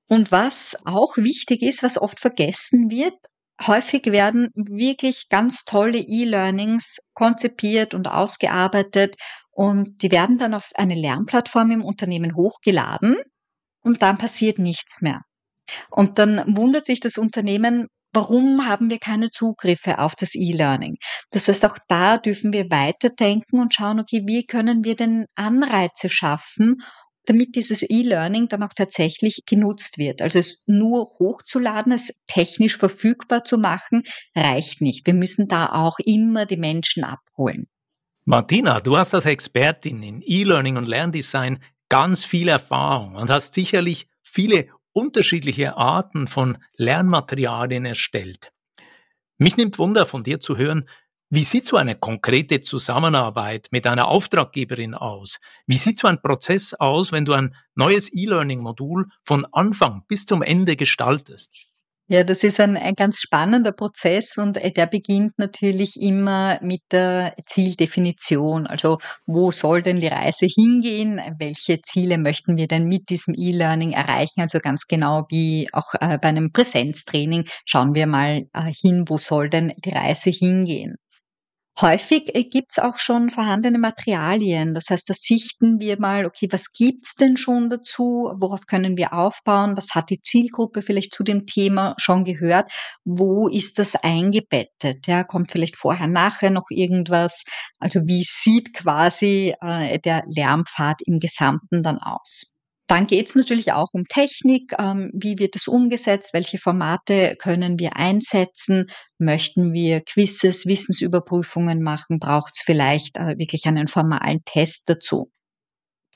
Und 0.08 0.30
was 0.30 0.76
auch 0.84 1.16
wichtig 1.16 1.62
ist, 1.62 1.82
was 1.82 1.98
oft 1.98 2.20
vergessen 2.20 2.90
wird, 2.90 3.14
Häufig 3.62 4.06
werden 4.06 4.50
wirklich 4.54 5.28
ganz 5.28 5.64
tolle 5.64 5.98
E-Learnings 5.98 6.98
konzipiert 7.14 7.94
und 7.94 8.08
ausgearbeitet 8.08 9.14
und 9.52 10.02
die 10.02 10.10
werden 10.10 10.38
dann 10.38 10.54
auf 10.54 10.70
eine 10.74 10.96
Lernplattform 10.96 11.70
im 11.70 11.84
Unternehmen 11.84 12.34
hochgeladen 12.34 13.16
und 13.82 14.02
dann 14.02 14.18
passiert 14.18 14.58
nichts 14.58 15.00
mehr. 15.00 15.20
Und 15.90 16.18
dann 16.18 16.56
wundert 16.56 16.84
sich 16.84 17.00
das 17.00 17.16
Unternehmen, 17.16 17.86
warum 18.12 18.66
haben 18.66 18.90
wir 18.90 18.98
keine 18.98 19.30
Zugriffe 19.30 19.98
auf 19.98 20.14
das 20.14 20.34
E-Learning? 20.34 20.96
Das 21.30 21.48
heißt, 21.48 21.64
auch 21.64 21.78
da 21.88 22.18
dürfen 22.18 22.52
wir 22.52 22.70
weiterdenken 22.70 23.60
und 23.60 23.74
schauen, 23.74 24.00
okay, 24.00 24.22
wie 24.26 24.44
können 24.44 24.84
wir 24.84 24.96
denn 24.96 25.26
Anreize 25.36 26.08
schaffen, 26.08 26.82
damit 27.26 27.56
dieses 27.56 27.82
E-Learning 27.82 28.48
dann 28.48 28.62
auch 28.62 28.74
tatsächlich 28.74 29.42
genutzt 29.46 29.98
wird. 29.98 30.22
Also 30.22 30.38
es 30.38 30.64
nur 30.66 31.06
hochzuladen, 31.18 31.92
es 31.92 32.22
technisch 32.26 32.76
verfügbar 32.76 33.44
zu 33.44 33.58
machen, 33.58 34.02
reicht 34.34 34.80
nicht. 34.80 35.06
Wir 35.06 35.14
müssen 35.14 35.48
da 35.48 35.66
auch 35.66 35.98
immer 35.98 36.46
die 36.46 36.56
Menschen 36.56 37.04
abholen. 37.04 37.66
Martina, 38.24 38.80
du 38.80 38.96
hast 38.96 39.14
als 39.14 39.26
Expertin 39.26 40.02
in 40.02 40.22
E-Learning 40.22 40.76
und 40.76 40.88
Lerndesign 40.88 41.62
ganz 41.88 42.24
viel 42.24 42.48
Erfahrung 42.48 43.16
und 43.16 43.30
hast 43.30 43.54
sicherlich 43.54 44.08
viele 44.22 44.68
unterschiedliche 44.92 45.76
Arten 45.76 46.26
von 46.26 46.58
Lernmaterialien 46.76 47.84
erstellt. 47.84 48.52
Mich 49.36 49.56
nimmt 49.56 49.78
Wunder 49.78 50.06
von 50.06 50.22
dir 50.22 50.40
zu 50.40 50.56
hören, 50.56 50.88
wie 51.30 51.42
sieht 51.42 51.66
so 51.66 51.76
eine 51.76 51.94
konkrete 51.96 52.60
Zusammenarbeit 52.60 53.68
mit 53.70 53.86
einer 53.86 54.08
Auftraggeberin 54.08 54.94
aus? 54.94 55.38
Wie 55.66 55.76
sieht 55.76 55.98
so 55.98 56.06
ein 56.06 56.20
Prozess 56.20 56.74
aus, 56.74 57.12
wenn 57.12 57.24
du 57.24 57.32
ein 57.32 57.54
neues 57.74 58.12
E-Learning-Modul 58.12 59.06
von 59.24 59.46
Anfang 59.52 60.02
bis 60.06 60.26
zum 60.26 60.42
Ende 60.42 60.76
gestaltest? 60.76 61.50
Ja, 62.06 62.22
das 62.22 62.44
ist 62.44 62.60
ein, 62.60 62.76
ein 62.76 62.94
ganz 62.94 63.22
spannender 63.22 63.72
Prozess 63.72 64.36
und 64.36 64.58
äh, 64.58 64.70
der 64.70 64.86
beginnt 64.86 65.38
natürlich 65.38 65.98
immer 65.98 66.58
mit 66.60 66.82
der 66.92 67.34
Zieldefinition. 67.46 68.66
Also 68.66 68.98
wo 69.24 69.50
soll 69.50 69.80
denn 69.80 70.00
die 70.00 70.08
Reise 70.08 70.44
hingehen? 70.44 71.18
Welche 71.38 71.80
Ziele 71.80 72.18
möchten 72.18 72.58
wir 72.58 72.68
denn 72.68 72.88
mit 72.88 73.08
diesem 73.08 73.34
E-Learning 73.34 73.92
erreichen? 73.92 74.42
Also 74.42 74.58
ganz 74.58 74.86
genau 74.86 75.24
wie 75.30 75.70
auch 75.72 75.94
äh, 75.94 76.18
bei 76.18 76.28
einem 76.28 76.52
Präsenztraining 76.52 77.46
schauen 77.64 77.94
wir 77.94 78.06
mal 78.06 78.44
äh, 78.52 78.70
hin, 78.70 79.06
wo 79.08 79.16
soll 79.16 79.48
denn 79.48 79.72
die 79.78 79.90
Reise 79.90 80.28
hingehen? 80.28 80.96
Häufig 81.80 82.32
äh, 82.36 82.44
gibt's 82.44 82.78
auch 82.78 82.98
schon 82.98 83.30
vorhandene 83.30 83.78
Materialien. 83.78 84.74
Das 84.74 84.90
heißt, 84.90 85.10
da 85.10 85.14
sichten 85.14 85.80
wir 85.80 85.98
mal, 85.98 86.24
okay, 86.24 86.46
was 86.52 86.72
gibt's 86.72 87.16
denn 87.16 87.36
schon 87.36 87.68
dazu? 87.68 88.32
Worauf 88.36 88.66
können 88.66 88.96
wir 88.96 89.12
aufbauen? 89.12 89.76
Was 89.76 89.88
hat 89.92 90.10
die 90.10 90.22
Zielgruppe 90.22 90.82
vielleicht 90.82 91.12
zu 91.12 91.24
dem 91.24 91.46
Thema 91.46 91.94
schon 91.98 92.24
gehört? 92.24 92.70
Wo 93.04 93.48
ist 93.48 93.80
das 93.80 93.96
eingebettet? 93.96 95.06
Ja, 95.08 95.24
kommt 95.24 95.50
vielleicht 95.50 95.76
vorher, 95.76 96.06
nachher 96.06 96.50
noch 96.50 96.70
irgendwas? 96.70 97.42
Also 97.80 98.06
wie 98.06 98.22
sieht 98.22 98.72
quasi 98.72 99.54
äh, 99.60 99.98
der 99.98 100.22
Lärmpfad 100.26 101.02
im 101.04 101.18
Gesamten 101.18 101.82
dann 101.82 101.98
aus? 101.98 102.53
Dann 102.86 103.06
geht 103.06 103.28
es 103.28 103.34
natürlich 103.34 103.72
auch 103.72 103.88
um 103.92 104.04
Technik. 104.08 104.74
Ähm, 104.78 105.10
wie 105.14 105.38
wird 105.38 105.56
es 105.56 105.68
umgesetzt? 105.68 106.34
Welche 106.34 106.58
Formate 106.58 107.36
können 107.38 107.78
wir 107.78 107.96
einsetzen? 107.96 108.88
Möchten 109.18 109.72
wir 109.72 110.02
Quizzes, 110.02 110.66
Wissensüberprüfungen 110.66 111.82
machen? 111.82 112.18
Braucht 112.18 112.52
es 112.56 112.62
vielleicht 112.62 113.16
äh, 113.16 113.38
wirklich 113.38 113.66
einen 113.66 113.86
formalen 113.86 114.44
Test 114.44 114.82
dazu? 114.86 115.33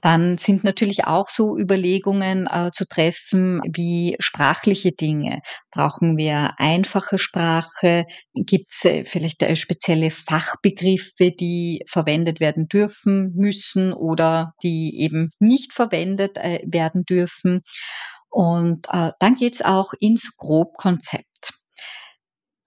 Dann 0.03 0.39
sind 0.39 0.65
natürlich 0.65 1.05
auch 1.07 1.29
so 1.29 1.59
Überlegungen 1.59 2.47
äh, 2.47 2.71
zu 2.73 2.87
treffen 2.87 3.61
wie 3.67 4.17
sprachliche 4.21 4.93
Dinge. 4.93 5.41
Brauchen 5.71 6.17
wir 6.17 6.51
einfache 6.59 7.19
Sprache? 7.19 8.05
Gibt 8.35 8.71
es 8.73 8.85
äh, 8.85 9.05
vielleicht 9.05 9.43
äh, 9.43 9.57
spezielle 9.57 10.11
Fachbegriffe, 10.11 11.33
die 11.33 11.83
verwendet 11.89 12.41
werden 12.41 12.69
dürfen, 12.69 13.33
müssen 13.35 13.93
oder 13.93 14.55
die 14.63 15.01
eben 15.01 15.31
nicht 15.41 15.73
verwendet 15.73 16.37
äh, 16.39 16.61
werden 16.67 17.05
dürfen? 17.05 17.63
Und 18.31 18.87
äh, 18.93 19.13
dann 19.19 19.37
geht's 19.37 19.63
auch 19.63 19.95
ins 19.99 20.37
Grobkonzept 20.37 21.58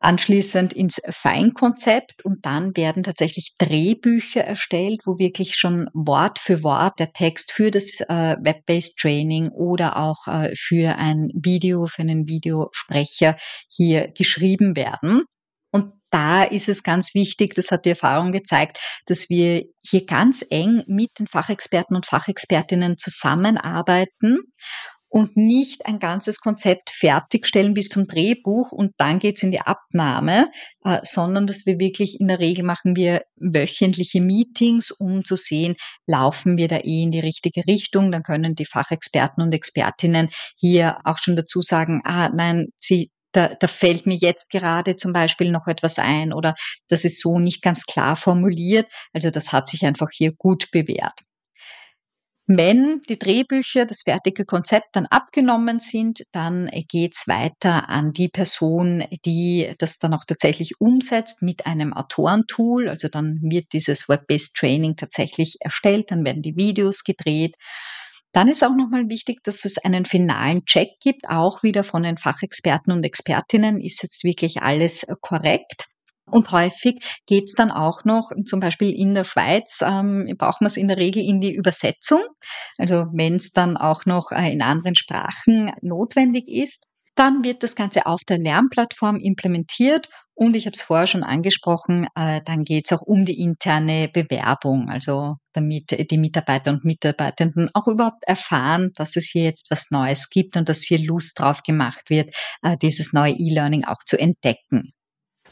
anschließend 0.01 0.73
ins 0.73 1.01
Feinkonzept 1.09 2.25
und 2.25 2.45
dann 2.45 2.75
werden 2.75 3.03
tatsächlich 3.03 3.53
Drehbücher 3.57 4.41
erstellt, 4.41 5.01
wo 5.05 5.19
wirklich 5.19 5.55
schon 5.55 5.89
Wort 5.93 6.39
für 6.39 6.63
Wort 6.63 6.99
der 6.99 7.13
Text 7.13 7.51
für 7.51 7.71
das 7.71 8.01
äh, 8.01 8.35
Web-based 8.39 8.97
Training 8.97 9.49
oder 9.49 9.97
auch 9.97 10.27
äh, 10.27 10.53
für 10.55 10.97
ein 10.97 11.29
Video, 11.33 11.85
für 11.85 12.01
einen 12.01 12.27
Videosprecher 12.27 13.37
hier 13.69 14.11
geschrieben 14.11 14.75
werden. 14.75 15.23
Und 15.71 15.93
da 16.09 16.43
ist 16.43 16.67
es 16.67 16.83
ganz 16.83 17.13
wichtig, 17.13 17.53
das 17.55 17.71
hat 17.71 17.85
die 17.85 17.91
Erfahrung 17.91 18.31
gezeigt, 18.31 18.79
dass 19.05 19.29
wir 19.29 19.63
hier 19.85 20.05
ganz 20.05 20.43
eng 20.49 20.83
mit 20.87 21.19
den 21.19 21.27
Fachexperten 21.27 21.95
und 21.95 22.05
Fachexpertinnen 22.05 22.97
zusammenarbeiten 22.97 24.39
und 25.11 25.35
nicht 25.35 25.85
ein 25.85 25.99
ganzes 25.99 26.39
Konzept 26.39 26.89
fertigstellen 26.89 27.73
bis 27.73 27.89
zum 27.89 28.07
Drehbuch 28.07 28.71
und 28.71 28.93
dann 28.97 29.19
geht's 29.19 29.43
in 29.43 29.51
die 29.51 29.59
Abnahme, 29.59 30.49
äh, 30.85 30.99
sondern 31.03 31.45
dass 31.45 31.65
wir 31.65 31.79
wirklich 31.79 32.21
in 32.21 32.29
der 32.29 32.39
Regel 32.39 32.63
machen 32.63 32.95
wir 32.95 33.23
wöchentliche 33.35 34.21
Meetings, 34.21 34.89
um 34.89 35.25
zu 35.25 35.35
sehen, 35.35 35.75
laufen 36.07 36.57
wir 36.57 36.69
da 36.69 36.77
eh 36.77 37.03
in 37.03 37.11
die 37.11 37.19
richtige 37.19 37.67
Richtung. 37.67 38.11
Dann 38.11 38.23
können 38.23 38.55
die 38.55 38.65
Fachexperten 38.65 39.43
und 39.43 39.53
Expertinnen 39.53 40.29
hier 40.57 40.97
auch 41.03 41.17
schon 41.17 41.35
dazu 41.35 41.61
sagen, 41.61 42.01
ah 42.05 42.29
nein, 42.29 42.67
sie 42.79 43.11
da, 43.33 43.47
da 43.47 43.67
fällt 43.67 44.05
mir 44.05 44.15
jetzt 44.15 44.49
gerade 44.49 44.95
zum 44.95 45.13
Beispiel 45.13 45.51
noch 45.51 45.67
etwas 45.67 45.99
ein 45.99 46.33
oder 46.33 46.53
das 46.87 47.05
ist 47.05 47.21
so 47.21 47.39
nicht 47.39 47.61
ganz 47.61 47.85
klar 47.85 48.15
formuliert. 48.15 48.87
Also 49.13 49.29
das 49.29 49.51
hat 49.51 49.67
sich 49.67 49.85
einfach 49.85 50.09
hier 50.11 50.33
gut 50.33 50.69
bewährt. 50.71 51.21
Wenn 52.47 53.01
die 53.07 53.17
Drehbücher, 53.17 53.85
das 53.85 54.01
fertige 54.01 54.45
Konzept 54.45 54.95
dann 54.95 55.05
abgenommen 55.05 55.79
sind, 55.79 56.23
dann 56.31 56.69
geht's 56.89 57.27
weiter 57.27 57.87
an 57.89 58.13
die 58.13 58.27
Person, 58.29 59.03
die 59.25 59.73
das 59.77 59.99
dann 59.99 60.13
auch 60.13 60.25
tatsächlich 60.25 60.81
umsetzt 60.81 61.41
mit 61.41 61.65
einem 61.65 61.93
Autorentool. 61.93 62.89
Also 62.89 63.07
dann 63.07 63.39
wird 63.41 63.73
dieses 63.73 64.09
Web-Based 64.09 64.55
Training 64.55 64.95
tatsächlich 64.95 65.57
erstellt, 65.61 66.11
dann 66.11 66.25
werden 66.25 66.41
die 66.41 66.57
Videos 66.57 67.03
gedreht. 67.03 67.55
Dann 68.33 68.47
ist 68.47 68.63
auch 68.63 68.75
nochmal 68.75 69.07
wichtig, 69.09 69.43
dass 69.43 69.65
es 69.65 69.77
einen 69.77 70.05
finalen 70.05 70.65
Check 70.65 70.99
gibt, 71.01 71.27
auch 71.29 71.63
wieder 71.63 71.83
von 71.83 72.03
den 72.03 72.17
Fachexperten 72.17 72.91
und 72.93 73.03
Expertinnen. 73.03 73.79
Ist 73.79 74.03
jetzt 74.03 74.23
wirklich 74.23 74.61
alles 74.61 75.05
korrekt? 75.21 75.90
Und 76.31 76.51
häufig 76.51 77.21
geht's 77.27 77.53
dann 77.53 77.71
auch 77.71 78.05
noch, 78.05 78.31
zum 78.45 78.59
Beispiel 78.59 78.91
in 78.91 79.13
der 79.13 79.23
Schweiz, 79.23 79.79
ähm, 79.81 80.33
braucht 80.37 80.61
man 80.61 80.67
es 80.67 80.77
in 80.77 80.87
der 80.87 80.97
Regel 80.97 81.23
in 81.23 81.41
die 81.41 81.53
Übersetzung. 81.53 82.21
Also 82.77 83.05
wenn 83.13 83.35
es 83.35 83.51
dann 83.51 83.77
auch 83.77 84.05
noch 84.05 84.31
äh, 84.31 84.51
in 84.51 84.61
anderen 84.61 84.95
Sprachen 84.95 85.71
notwendig 85.81 86.47
ist, 86.47 86.85
dann 87.15 87.43
wird 87.43 87.61
das 87.61 87.75
Ganze 87.75 88.05
auf 88.05 88.21
der 88.27 88.37
Lernplattform 88.37 89.17
implementiert 89.17 90.07
und 90.41 90.55
ich 90.55 90.65
habe 90.65 90.73
es 90.73 90.81
vorher 90.81 91.05
schon 91.05 91.23
angesprochen, 91.23 92.07
äh, 92.15 92.41
dann 92.43 92.63
geht 92.63 92.85
es 92.85 92.97
auch 92.97 93.03
um 93.03 93.25
die 93.25 93.39
interne 93.39 94.09
Bewerbung, 94.11 94.89
also 94.89 95.35
damit 95.53 96.09
die 96.09 96.17
Mitarbeiter 96.17 96.71
und 96.71 96.83
Mitarbeitenden 96.83 97.69
auch 97.75 97.87
überhaupt 97.87 98.23
erfahren, 98.25 98.91
dass 98.95 99.15
es 99.15 99.29
hier 99.31 99.43
jetzt 99.43 99.69
was 99.69 99.91
Neues 99.91 100.29
gibt 100.29 100.57
und 100.57 100.67
dass 100.67 100.81
hier 100.81 100.97
Lust 100.97 101.39
drauf 101.39 101.61
gemacht 101.61 102.09
wird, 102.09 102.33
äh, 102.63 102.75
dieses 102.81 103.13
neue 103.13 103.33
E-Learning 103.33 103.85
auch 103.85 104.03
zu 104.03 104.17
entdecken. 104.17 104.93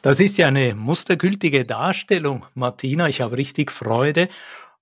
Das 0.02 0.22
ist 0.22 0.38
ja 0.38 0.48
eine 0.48 0.76
mustergültige 0.76 1.66
Darstellung, 1.66 2.46
Martina. 2.56 3.10
Ich 3.10 3.20
habe 3.20 3.36
richtig 3.36 3.70
Freude. 3.70 4.30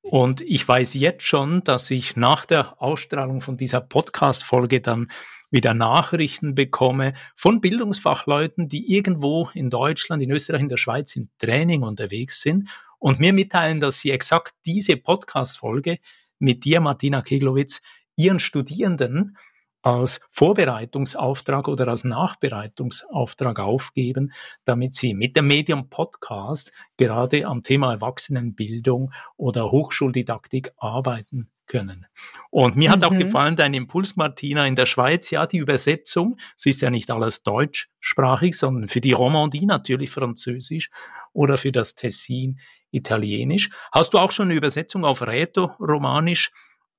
Und 0.02 0.42
ich 0.42 0.66
weiß 0.66 0.94
jetzt 0.94 1.24
schon, 1.24 1.64
dass 1.64 1.90
ich 1.90 2.16
nach 2.16 2.46
der 2.46 2.82
Ausstrahlung 2.82 3.42
von 3.42 3.58
dieser 3.58 3.82
Podcast-Folge 3.82 4.80
dann 4.80 5.12
wieder 5.50 5.74
Nachrichten 5.74 6.54
bekomme 6.54 7.14
von 7.36 7.62
Bildungsfachleuten, 7.62 8.68
die 8.68 8.94
irgendwo 8.94 9.50
in 9.56 9.72
Deutschland, 9.72 10.22
in 10.22 10.32
Österreich, 10.32 10.62
in 10.62 10.70
der 10.70 10.78
Schweiz 10.78 11.16
im 11.16 11.30
Training 11.40 11.82
unterwegs 11.82 12.42
sind 12.42 12.70
und 13.00 13.20
mir 13.20 13.34
mitteilen, 13.34 13.80
dass 13.80 14.00
sie 14.00 14.12
exakt 14.12 14.54
diese 14.66 14.98
Podcast-Folge 14.98 15.98
mit 16.38 16.64
dir, 16.64 16.80
Martina 16.80 17.24
Keglowitz, 17.24 17.82
ihren 18.16 18.40
Studierenden 18.40 19.36
als 19.82 20.20
Vorbereitungsauftrag 20.30 21.68
oder 21.68 21.88
als 21.88 22.04
Nachbereitungsauftrag 22.04 23.60
aufgeben, 23.60 24.34
damit 24.66 24.96
Sie 24.96 25.14
mit 25.14 25.36
dem 25.36 25.48
Medium 25.48 25.90
Podcast 25.90 26.72
gerade 26.98 27.46
am 27.46 27.64
Thema 27.64 27.94
Erwachsenenbildung 27.94 29.14
oder 29.38 29.72
Hochschuldidaktik 29.72 30.72
arbeiten 30.78 31.50
können. 31.68 32.06
Und 32.50 32.76
mir 32.76 32.90
mhm. 32.90 32.94
hat 32.94 33.04
auch 33.04 33.12
mhm. 33.12 33.20
gefallen 33.20 33.56
dein 33.56 33.74
Impuls, 33.74 34.16
Martina, 34.16 34.66
in 34.66 34.76
der 34.76 34.86
Schweiz, 34.86 35.30
ja, 35.30 35.46
die 35.46 35.58
Übersetzung, 35.58 36.38
es 36.58 36.66
ist 36.66 36.82
ja 36.82 36.90
nicht 36.90 37.12
alles 37.12 37.44
deutschsprachig, 37.44 38.58
sondern 38.58 38.88
für 38.88 39.02
die 39.02 39.12
Romandie 39.12 39.66
natürlich 39.66 40.10
Französisch 40.10 40.90
oder 41.34 41.58
für 41.58 41.72
das 41.72 41.96
Tessin 41.96 42.60
Italienisch. 42.92 43.70
Hast 43.92 44.14
du 44.14 44.18
auch 44.18 44.32
schon 44.32 44.48
eine 44.48 44.56
Übersetzung 44.56 45.04
auf 45.04 45.22
Räto-Romanisch 45.22 46.52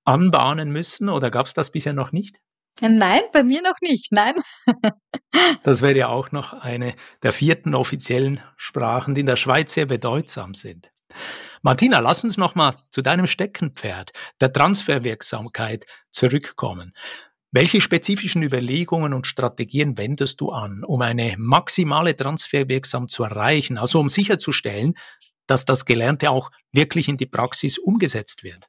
anbahnen 0.05 0.71
müssen 0.71 1.09
oder 1.09 1.31
gab 1.31 1.47
es 1.47 1.55
das 1.55 1.73
bisher 1.73 1.95
noch 1.95 2.13
nicht? 2.13 2.39
Nein, 2.81 3.23
bei 3.33 3.43
mir 3.43 3.63
noch 3.63 3.81
nicht, 3.81 4.13
nein. 4.13 4.35
das 5.65 5.83
wäre 5.83 5.97
ja 5.97 6.09
auch 6.09 6.31
noch 6.33 6.53
eine 6.53 6.95
der 7.23 7.33
vierten 7.33 7.75
offiziellen 7.75 8.41
Sprachen, 8.57 9.15
die 9.15 9.23
in 9.23 9.27
der 9.27 9.37
Schweiz 9.37 9.75
sehr 9.75 9.87
bedeutsam 9.87 10.55
sind. 10.55 10.91
Martina, 11.63 11.99
lass 11.99 12.23
uns 12.23 12.37
noch 12.37 12.55
mal 12.55 12.75
zu 12.91 13.03
deinem 13.03 13.27
Steckenpferd, 13.27 14.13
der 14.41 14.53
Transferwirksamkeit, 14.53 15.87
zurückkommen. 16.11 16.93
Welche 17.51 17.81
spezifischen 17.81 18.43
Überlegungen 18.43 19.15
und 19.15 19.27
Strategien 19.27 19.97
wendest 19.97 20.41
du 20.41 20.51
an, 20.51 20.85
um 20.85 21.01
eine 21.01 21.35
maximale 21.39 22.15
Transferwirksam 22.15 23.09
zu 23.09 23.25
erreichen, 23.25 23.79
also 23.79 24.01
um 24.01 24.09
sicherzustellen, 24.09 24.95
dass 25.47 25.65
das 25.65 25.87
Gelernte 25.87 26.31
auch 26.31 26.51
wirklich 26.73 27.09
in 27.09 27.17
die 27.17 27.27
Praxis 27.27 27.79
umgesetzt 27.79 28.45
wird? 28.45 28.69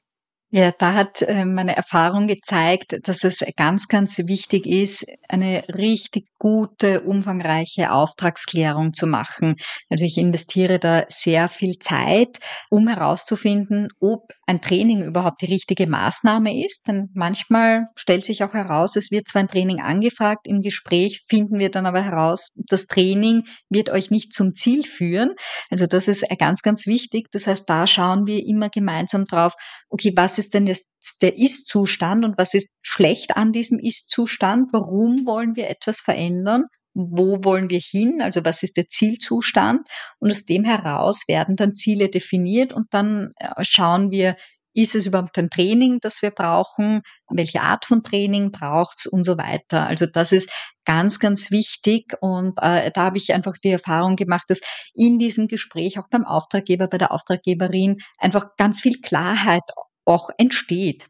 Ja, 0.51 0.71
da 0.71 0.95
hat 0.95 1.21
äh, 1.21 1.45
meine 1.45 1.77
Erfahrung 1.77 2.25
gezeigt, 2.25 3.07
dass 3.07 3.23
es 3.23 3.43
ganz, 3.55 3.87
ganz 3.87 4.17
wichtig 4.17 4.65
ist, 4.65 5.05
eine 5.27 5.63
richtig 5.67 6.25
gute, 6.39 7.01
umfangreiche 7.01 7.91
Auftragsklärung 7.91 8.93
zu 8.93 9.05
machen. 9.05 9.57
Also 9.91 10.05
ich 10.05 10.17
investiere 10.17 10.79
da 10.79 11.05
sehr 11.07 11.49
viel 11.49 11.77
Zeit, 11.77 12.39
um 12.71 12.87
herauszufinden, 12.87 13.89
ob 13.99 14.31
ein 14.47 14.59
Training 14.59 15.03
überhaupt 15.03 15.43
die 15.43 15.53
richtige 15.53 15.85
Maßnahme 15.85 16.65
ist. 16.65 16.87
Denn 16.87 17.09
manchmal 17.13 17.85
stellt 17.95 18.25
sich 18.25 18.43
auch 18.43 18.53
heraus, 18.53 18.95
es 18.95 19.11
wird 19.11 19.27
zwar 19.27 19.43
ein 19.43 19.49
Training 19.49 19.81
angefragt, 19.81 20.47
im 20.47 20.61
Gespräch 20.61 21.21
finden 21.27 21.59
wir 21.59 21.69
dann 21.69 21.85
aber 21.85 22.03
heraus, 22.03 22.55
das 22.69 22.87
Training 22.87 23.43
wird 23.69 23.91
euch 23.91 24.09
nicht 24.09 24.33
zum 24.33 24.55
Ziel 24.55 24.81
führen. 24.83 25.35
Also 25.69 25.85
das 25.85 26.07
ist 26.07 26.25
ganz, 26.39 26.63
ganz 26.63 26.87
wichtig. 26.87 27.27
Das 27.31 27.45
heißt, 27.45 27.69
da 27.69 27.85
schauen 27.85 28.25
wir 28.25 28.43
immer 28.47 28.69
gemeinsam 28.69 29.25
drauf, 29.25 29.53
okay, 29.89 30.11
was 30.15 30.38
ist 30.39 30.55
denn 30.55 30.65
jetzt 30.65 30.87
der 31.21 31.37
Ist-Zustand 31.37 32.25
und 32.25 32.37
was 32.39 32.55
ist 32.55 32.75
schlecht 32.81 33.37
an 33.37 33.51
diesem 33.51 33.77
Ist-Zustand? 33.77 34.69
Warum 34.73 35.27
wollen 35.27 35.55
wir 35.55 35.69
etwas 35.69 36.01
verändern? 36.01 36.63
Wo 36.95 37.43
wollen 37.43 37.69
wir 37.69 37.79
hin? 37.79 38.21
Also 38.21 38.43
was 38.43 38.63
ist 38.63 38.75
der 38.77 38.87
Zielzustand? 38.87 39.87
Und 40.17 40.31
aus 40.31 40.45
dem 40.45 40.63
heraus 40.63 41.27
werden 41.27 41.55
dann 41.55 41.75
Ziele 41.75 42.09
definiert 42.09 42.73
und 42.73 42.87
dann 42.89 43.33
äh, 43.37 43.63
schauen 43.63 44.09
wir, 44.09 44.35
ist 44.73 44.95
es 44.95 45.05
überhaupt 45.05 45.37
ein 45.37 45.49
Training, 45.49 45.99
das 46.01 46.21
wir 46.21 46.31
brauchen? 46.31 47.01
Welche 47.29 47.61
Art 47.61 47.85
von 47.85 48.03
Training 48.03 48.51
braucht's 48.51 49.07
und 49.07 49.23
so 49.23 49.37
weiter? 49.37 49.87
Also 49.87 50.05
das 50.05 50.31
ist 50.31 50.49
ganz, 50.85 51.19
ganz 51.19 51.51
wichtig 51.51 52.13
und 52.21 52.57
äh, 52.61 52.91
da 52.91 53.05
habe 53.05 53.17
ich 53.17 53.33
einfach 53.33 53.57
die 53.63 53.71
Erfahrung 53.71 54.15
gemacht, 54.15 54.45
dass 54.47 54.61
in 54.93 55.19
diesem 55.19 55.47
Gespräch 55.47 55.99
auch 55.99 56.07
beim 56.09 56.25
Auftraggeber, 56.25 56.87
bei 56.87 56.97
der 56.97 57.11
Auftraggeberin 57.11 57.97
einfach 58.17 58.55
ganz 58.57 58.81
viel 58.81 58.99
Klarheit 59.01 59.63
auch 60.05 60.29
entsteht. 60.37 61.07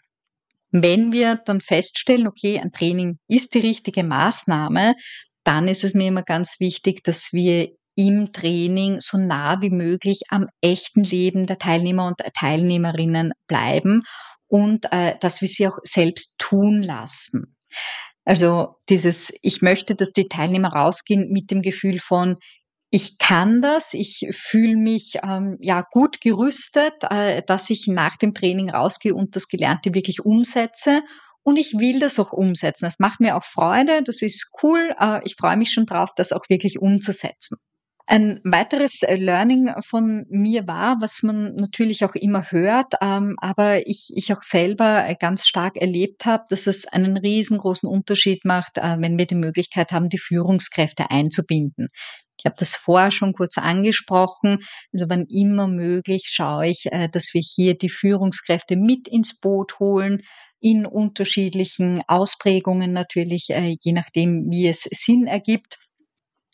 Wenn 0.71 1.11
wir 1.11 1.35
dann 1.45 1.61
feststellen, 1.61 2.27
okay, 2.27 2.59
ein 2.59 2.71
Training 2.71 3.17
ist 3.27 3.53
die 3.53 3.59
richtige 3.59 4.03
Maßnahme, 4.03 4.95
dann 5.43 5.67
ist 5.67 5.83
es 5.83 5.95
mir 5.95 6.07
immer 6.07 6.23
ganz 6.23 6.59
wichtig, 6.59 7.03
dass 7.03 7.33
wir 7.33 7.69
im 7.95 8.31
Training 8.31 8.99
so 9.01 9.17
nah 9.17 9.61
wie 9.61 9.71
möglich 9.71 10.21
am 10.29 10.47
echten 10.61 11.03
Leben 11.03 11.47
der 11.47 11.57
Teilnehmer 11.57 12.07
und 12.07 12.19
Teilnehmerinnen 12.39 13.33
bleiben 13.47 14.03
und 14.47 14.85
äh, 14.91 15.15
dass 15.19 15.41
wir 15.41 15.47
sie 15.47 15.67
auch 15.67 15.79
selbst 15.83 16.35
tun 16.37 16.81
lassen. 16.81 17.57
Also 18.25 18.75
dieses, 18.89 19.33
ich 19.41 19.61
möchte, 19.61 19.95
dass 19.95 20.13
die 20.13 20.27
Teilnehmer 20.27 20.69
rausgehen 20.69 21.31
mit 21.31 21.51
dem 21.51 21.61
Gefühl 21.61 21.99
von, 21.99 22.37
ich 22.91 23.19
kann 23.19 23.61
das, 23.61 23.93
ich 23.93 24.27
fühle 24.31 24.75
mich 24.75 25.19
ähm, 25.23 25.57
ja 25.61 25.85
gut 25.91 26.21
gerüstet, 26.21 26.93
äh, 27.09 27.43
dass 27.45 27.69
ich 27.69 27.87
nach 27.87 28.17
dem 28.17 28.33
Training 28.33 28.71
rausgehe 28.71 29.13
und 29.13 29.35
das 29.35 29.47
Gelernte 29.47 29.93
wirklich 29.93 30.25
umsetze. 30.25 31.03
Und 31.43 31.57
ich 31.57 31.73
will 31.77 31.99
das 31.99 32.19
auch 32.19 32.33
umsetzen. 32.33 32.85
Das 32.85 32.99
macht 32.99 33.19
mir 33.19 33.37
auch 33.37 33.43
Freude, 33.43 34.01
das 34.03 34.21
ist 34.21 34.51
cool. 34.63 34.93
Äh, 34.99 35.21
ich 35.23 35.35
freue 35.35 35.57
mich 35.57 35.71
schon 35.71 35.85
drauf, 35.85 36.09
das 36.15 36.31
auch 36.31 36.49
wirklich 36.49 36.79
umzusetzen. 36.79 37.57
Ein 38.07 38.41
weiteres 38.43 39.03
äh, 39.03 39.17
Learning 39.17 39.71
von 39.85 40.25
mir 40.29 40.65
war, 40.65 40.97
was 40.99 41.21
man 41.21 41.53
natürlich 41.53 42.03
auch 42.03 42.15
immer 42.15 42.49
hört, 42.49 42.95
ähm, 43.03 43.35
aber 43.37 43.85
ich, 43.85 44.09
ich 44.15 44.33
auch 44.33 44.41
selber 44.41 45.07
äh, 45.07 45.13
ganz 45.19 45.47
stark 45.47 45.77
erlebt 45.77 46.25
habe, 46.25 46.43
dass 46.49 46.65
es 46.65 46.87
einen 46.87 47.17
riesengroßen 47.17 47.87
Unterschied 47.87 48.45
macht, 48.45 48.79
äh, 48.79 48.97
wenn 48.99 49.19
wir 49.19 49.27
die 49.27 49.35
Möglichkeit 49.35 49.91
haben, 49.91 50.09
die 50.09 50.17
Führungskräfte 50.17 51.11
einzubinden. 51.11 51.89
Ich 52.39 52.45
habe 52.45 52.55
das 52.57 52.75
vorher 52.75 53.11
schon 53.11 53.33
kurz 53.33 53.57
angesprochen. 53.57 54.59
Also 54.93 55.05
wann 55.09 55.25
immer 55.25 55.67
möglich 55.67 56.23
schaue 56.25 56.67
ich, 56.67 56.85
äh, 56.91 57.09
dass 57.09 57.33
wir 57.33 57.41
hier 57.41 57.77
die 57.77 57.89
Führungskräfte 57.89 58.77
mit 58.77 59.07
ins 59.07 59.39
Boot 59.39 59.79
holen, 59.79 60.21
in 60.61 60.85
unterschiedlichen 60.85 62.01
Ausprägungen 62.07 62.93
natürlich, 62.93 63.49
äh, 63.49 63.75
je 63.81 63.91
nachdem, 63.91 64.49
wie 64.51 64.67
es 64.67 64.83
Sinn 64.91 65.27
ergibt. 65.27 65.79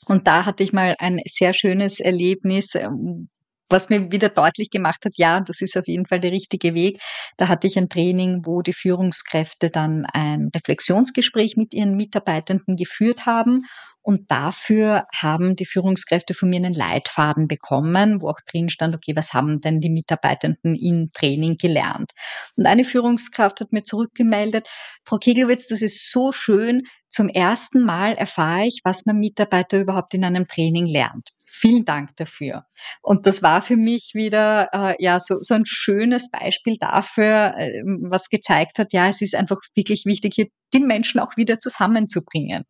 Und 0.07 0.27
da 0.27 0.45
hatte 0.45 0.63
ich 0.63 0.73
mal 0.73 0.95
ein 0.99 1.21
sehr 1.25 1.53
schönes 1.53 1.99
Erlebnis, 1.99 2.75
ähm, 2.75 3.29
was 3.69 3.89
mir 3.89 4.11
wieder 4.11 4.29
deutlich 4.29 4.69
gemacht 4.69 5.05
hat, 5.05 5.13
ja, 5.17 5.41
das 5.41 5.61
ist 5.61 5.77
auf 5.77 5.87
jeden 5.87 6.05
Fall 6.07 6.19
der 6.19 6.31
richtige 6.31 6.73
Weg. 6.73 7.01
Da 7.37 7.47
hatte 7.47 7.67
ich 7.67 7.77
ein 7.77 7.89
Training, 7.89 8.41
wo 8.45 8.61
die 8.61 8.73
Führungskräfte 8.73 9.69
dann 9.69 10.05
ein 10.05 10.49
Reflexionsgespräch 10.53 11.57
mit 11.57 11.73
ihren 11.73 11.95
Mitarbeitenden 11.95 12.75
geführt 12.75 13.25
haben 13.25 13.63
und 14.05 14.29
dafür 14.29 15.07
haben 15.15 15.55
die 15.55 15.65
Führungskräfte 15.65 16.35
von 16.35 16.47
mir 16.47 16.57
einen 16.57 16.75
Leitfaden 16.75 17.47
bekommen, 17.47 18.21
wo 18.21 18.29
auch 18.29 18.39
drin 18.45 18.69
stand, 18.69 18.93
okay, 18.93 19.13
was 19.15 19.33
haben 19.33 19.61
denn 19.61 19.79
die 19.79 19.89
Mitarbeitenden 19.89 20.75
im 20.75 21.09
Training 21.11 21.57
gelernt? 21.57 22.11
Und 22.55 22.67
eine 22.67 22.83
Führungskraft 22.83 23.61
hat 23.61 23.73
mir 23.73 23.83
zurückgemeldet, 23.83 24.69
Frau 25.05 25.17
Kegelwitz, 25.17 25.65
das 25.67 25.81
ist 25.81 26.11
so 26.11 26.31
schön. 26.31 26.83
Zum 27.09 27.29
ersten 27.29 27.83
Mal 27.83 28.13
erfahre 28.13 28.67
ich, 28.67 28.81
was 28.83 29.07
mein 29.07 29.17
Mitarbeiter 29.17 29.79
überhaupt 29.79 30.13
in 30.13 30.23
einem 30.23 30.47
Training 30.47 30.85
lernt. 30.85 31.34
Vielen 31.57 31.85
Dank 31.85 32.15
dafür. 32.17 32.65
Und 33.01 33.25
das 33.27 33.41
war 33.41 33.61
für 33.61 33.77
mich 33.77 34.11
wieder 34.13 34.67
äh, 34.73 34.95
ja 35.01 35.19
so, 35.19 35.37
so 35.39 35.53
ein 35.53 35.65
schönes 35.65 36.29
Beispiel 36.29 36.75
dafür, 36.77 37.55
äh, 37.57 37.81
was 38.09 38.29
gezeigt 38.29 38.77
hat, 38.77 38.91
ja, 38.91 39.07
es 39.07 39.21
ist 39.21 39.35
einfach 39.35 39.59
wirklich 39.73 40.05
wichtig, 40.05 40.33
hier 40.35 40.47
die 40.73 40.81
Menschen 40.81 41.21
auch 41.21 41.37
wieder 41.37 41.57
zusammenzubringen. 41.57 42.65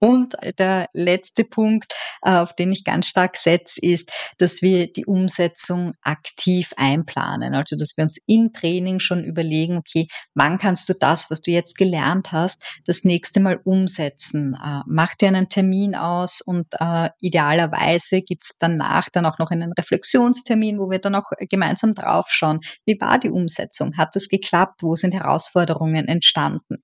Und 0.00 0.34
der 0.58 0.88
letzte 0.92 1.44
Punkt, 1.44 1.92
äh, 2.22 2.30
auf 2.30 2.54
den 2.54 2.70
ich 2.70 2.84
ganz 2.84 3.06
stark 3.06 3.36
setze, 3.36 3.80
ist, 3.80 4.10
dass 4.38 4.62
wir 4.62 4.92
die 4.92 5.06
Umsetzung 5.06 5.94
aktiv 6.02 6.72
einplanen. 6.76 7.54
Also, 7.54 7.76
dass 7.76 7.96
wir 7.96 8.04
uns 8.04 8.18
im 8.26 8.52
Training 8.52 9.00
schon 9.00 9.24
überlegen, 9.24 9.76
okay, 9.76 10.06
wann 10.34 10.58
kannst 10.58 10.88
du 10.88 10.94
das, 10.94 11.30
was 11.30 11.40
du 11.40 11.50
jetzt 11.50 11.76
gelernt 11.76 12.30
hast, 12.30 12.62
das 12.86 13.02
nächste 13.04 13.40
Mal 13.40 13.60
umsetzen? 13.64 14.54
Äh, 14.54 14.80
mach 14.86 15.14
dir 15.16 15.28
einen 15.28 15.48
Termin 15.48 15.96
aus 15.96 16.40
und 16.40 16.66
äh, 16.78 17.10
idealerweise 17.20 18.22
gibt's 18.22 18.56
danach 18.58 19.08
dann 19.10 19.26
auch 19.26 19.38
noch 19.38 19.50
einen 19.50 19.72
Reflexionstermin, 19.72 20.78
wo 20.78 20.90
wir 20.90 21.00
dann 21.00 21.16
auch 21.16 21.30
gemeinsam 21.50 21.94
draufschauen. 21.94 22.60
Wie 22.86 23.00
war 23.00 23.18
die 23.18 23.30
Umsetzung? 23.30 23.96
Hat 23.96 24.14
es 24.14 24.28
geklappt? 24.28 24.82
Wo 24.82 24.94
sind 24.94 25.12
Herausforderungen 25.12 26.06
entstanden? 26.06 26.82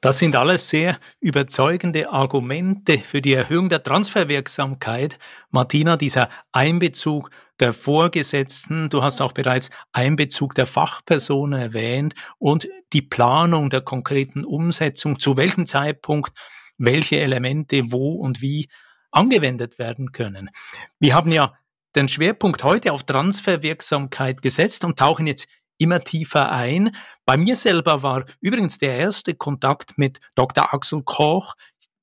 Das 0.00 0.18
sind 0.18 0.34
alles 0.34 0.68
sehr 0.68 0.98
überzeugende 1.20 2.10
Argumente 2.10 2.96
für 2.96 3.20
die 3.20 3.34
Erhöhung 3.34 3.68
der 3.68 3.82
Transferwirksamkeit. 3.82 5.18
Martina, 5.50 5.98
dieser 5.98 6.30
Einbezug 6.52 7.30
der 7.60 7.74
Vorgesetzten, 7.74 8.88
du 8.88 9.02
hast 9.02 9.20
auch 9.20 9.32
bereits 9.32 9.70
Einbezug 9.92 10.54
der 10.54 10.64
Fachpersonen 10.64 11.60
erwähnt 11.60 12.14
und 12.38 12.66
die 12.94 13.02
Planung 13.02 13.68
der 13.68 13.82
konkreten 13.82 14.46
Umsetzung, 14.46 15.20
zu 15.20 15.36
welchem 15.36 15.66
Zeitpunkt 15.66 16.32
welche 16.78 17.20
Elemente 17.20 17.92
wo 17.92 18.14
und 18.14 18.40
wie 18.40 18.70
angewendet 19.10 19.78
werden 19.78 20.12
können. 20.12 20.48
Wir 20.98 21.14
haben 21.14 21.30
ja 21.30 21.52
den 21.94 22.08
Schwerpunkt 22.08 22.64
heute 22.64 22.92
auf 22.92 23.02
Transferwirksamkeit 23.02 24.40
gesetzt 24.40 24.84
und 24.84 24.98
tauchen 24.98 25.26
jetzt 25.26 25.48
immer 25.80 26.04
tiefer 26.04 26.52
ein. 26.52 26.94
Bei 27.24 27.36
mir 27.36 27.56
selber 27.56 28.02
war 28.02 28.24
übrigens 28.40 28.78
der 28.78 28.96
erste 28.98 29.34
Kontakt 29.34 29.98
mit 29.98 30.20
Dr. 30.34 30.72
Axel 30.74 31.02
Koch 31.02 31.54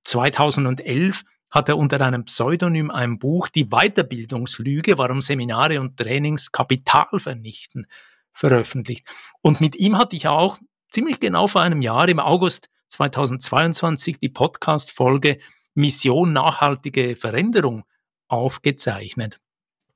2011 0.04 1.24
hat 1.50 1.70
er 1.70 1.78
unter 1.78 2.02
einem 2.02 2.26
Pseudonym 2.26 2.92
ein 2.92 3.20
Buch 3.20 3.50
Die 3.50 3.66
Weiterbildungslüge, 3.66 4.98
warum 4.98 5.22
Seminare 5.22 5.80
und 5.80 5.98
Trainings 5.98 6.52
Kapital 6.52 7.20
vernichten, 7.20 7.88
veröffentlicht. 8.32 9.06
Und 9.42 9.62
mit 9.62 9.76
ihm 9.76 9.98
hatte 9.98 10.16
ich 10.16 10.28
auch 10.28 10.58
ziemlich 10.90 11.20
genau 11.20 11.48
vor 11.48 11.62
einem 11.62 11.82
Jahr 11.82 12.10
im 12.10 12.20
August 12.20 12.70
2022 12.90 14.20
die 14.20 14.30
Podcast-Folge 14.30 15.40
Mission 15.74 16.34
nachhaltige 16.34 17.16
Veränderung 17.16 17.84
aufgezeichnet. 18.28 19.40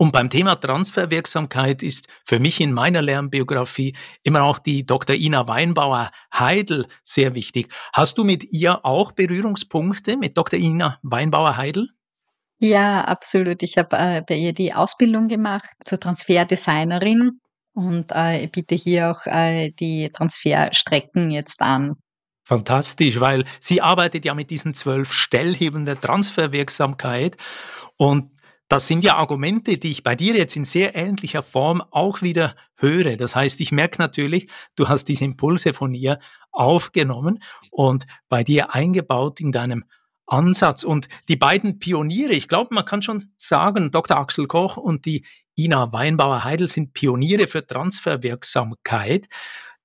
Und 0.01 0.13
beim 0.13 0.31
Thema 0.31 0.55
Transferwirksamkeit 0.55 1.83
ist 1.83 2.07
für 2.25 2.39
mich 2.39 2.59
in 2.59 2.73
meiner 2.73 3.03
Lernbiografie 3.03 3.95
immer 4.23 4.41
auch 4.41 4.57
die 4.57 4.83
Dr. 4.83 5.15
Ina 5.15 5.47
Weinbauer 5.47 6.09
Heidel 6.33 6.87
sehr 7.03 7.35
wichtig. 7.35 7.71
Hast 7.93 8.17
du 8.17 8.23
mit 8.23 8.51
ihr 8.51 8.83
auch 8.83 9.11
Berührungspunkte 9.11 10.17
mit 10.17 10.35
Dr. 10.39 10.59
Ina 10.59 10.97
Weinbauer 11.03 11.55
Heidel? 11.55 11.89
Ja, 12.57 13.01
absolut. 13.01 13.61
Ich 13.61 13.77
habe 13.77 13.95
äh, 13.95 14.23
bei 14.27 14.37
ihr 14.37 14.53
die 14.53 14.73
Ausbildung 14.73 15.27
gemacht 15.27 15.69
zur 15.85 15.99
Transferdesignerin 15.99 17.39
und 17.73 18.07
äh, 18.09 18.47
biete 18.47 18.73
hier 18.73 19.11
auch 19.11 19.27
äh, 19.27 19.69
die 19.69 20.09
Transferstrecken 20.11 21.29
jetzt 21.29 21.61
an. 21.61 21.93
Fantastisch, 22.43 23.19
weil 23.19 23.45
sie 23.59 23.83
arbeitet 23.83 24.25
ja 24.25 24.33
mit 24.33 24.49
diesen 24.49 24.73
zwölf 24.73 25.13
Stellhebeln 25.13 25.85
der 25.85 26.01
Transferwirksamkeit 26.01 27.37
und 27.97 28.31
das 28.71 28.87
sind 28.87 29.03
ja 29.03 29.17
Argumente, 29.17 29.77
die 29.77 29.91
ich 29.91 30.01
bei 30.01 30.15
dir 30.15 30.33
jetzt 30.33 30.55
in 30.55 30.63
sehr 30.63 30.95
ähnlicher 30.95 31.43
Form 31.43 31.83
auch 31.91 32.21
wieder 32.21 32.55
höre. 32.77 33.17
Das 33.17 33.35
heißt, 33.35 33.59
ich 33.59 33.73
merke 33.73 34.01
natürlich, 34.01 34.49
du 34.77 34.87
hast 34.87 35.05
diese 35.05 35.25
Impulse 35.25 35.73
von 35.73 35.93
ihr 35.93 36.19
aufgenommen 36.53 37.43
und 37.69 38.05
bei 38.29 38.45
dir 38.45 38.73
eingebaut 38.73 39.41
in 39.41 39.51
deinem 39.51 39.83
Ansatz. 40.25 40.83
Und 40.83 41.09
die 41.27 41.35
beiden 41.35 41.79
Pioniere, 41.79 42.31
ich 42.31 42.47
glaube, 42.47 42.73
man 42.73 42.85
kann 42.85 43.01
schon 43.01 43.25
sagen, 43.35 43.91
Dr. 43.91 44.15
Axel 44.15 44.47
Koch 44.47 44.77
und 44.77 45.05
die 45.05 45.25
Ina 45.57 45.91
Weinbauer-Heidel 45.91 46.69
sind 46.69 46.93
Pioniere 46.93 47.47
für 47.47 47.67
Transferwirksamkeit. 47.67 49.27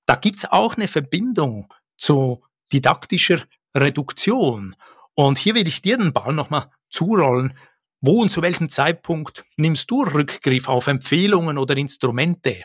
Da 0.06 0.14
gibt's 0.14 0.44
auch 0.44 0.76
eine 0.76 0.86
Verbindung 0.86 1.72
zu 1.98 2.44
didaktischer 2.72 3.40
Reduktion. 3.74 4.76
Und 5.14 5.38
hier 5.38 5.56
will 5.56 5.66
ich 5.66 5.82
dir 5.82 5.98
den 5.98 6.12
Ball 6.12 6.32
nochmal 6.32 6.70
zurollen. 6.88 7.58
Wo 8.00 8.20
und 8.20 8.30
zu 8.30 8.42
welchem 8.42 8.68
Zeitpunkt 8.68 9.44
nimmst 9.56 9.90
du 9.90 10.02
Rückgriff 10.02 10.68
auf 10.68 10.86
Empfehlungen 10.86 11.58
oder 11.58 11.76
Instrumente 11.76 12.62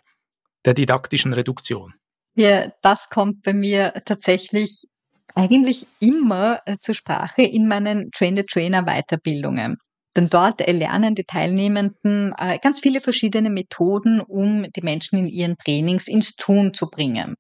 der 0.65 0.73
didaktischen 0.73 1.33
Reduktion? 1.33 1.93
Ja, 2.35 2.71
das 2.81 3.09
kommt 3.09 3.43
bei 3.43 3.53
mir 3.53 3.93
tatsächlich 4.05 4.87
eigentlich 5.35 5.87
immer 5.99 6.59
äh, 6.65 6.77
zur 6.79 6.95
Sprache 6.95 7.43
in 7.43 7.67
meinen 7.67 8.11
Train-the-Trainer-Weiterbildungen. 8.11 9.77
Denn 10.15 10.29
dort 10.29 10.59
erlernen 10.59 11.15
die 11.15 11.23
Teilnehmenden 11.23 12.33
äh, 12.37 12.59
ganz 12.61 12.81
viele 12.81 12.99
verschiedene 12.99 13.49
Methoden, 13.49 14.21
um 14.21 14.65
die 14.75 14.81
Menschen 14.81 15.19
in 15.19 15.27
ihren 15.27 15.57
Trainings 15.57 16.07
ins 16.07 16.35
Tun 16.35 16.73
zu 16.73 16.89
bringen. 16.89 17.35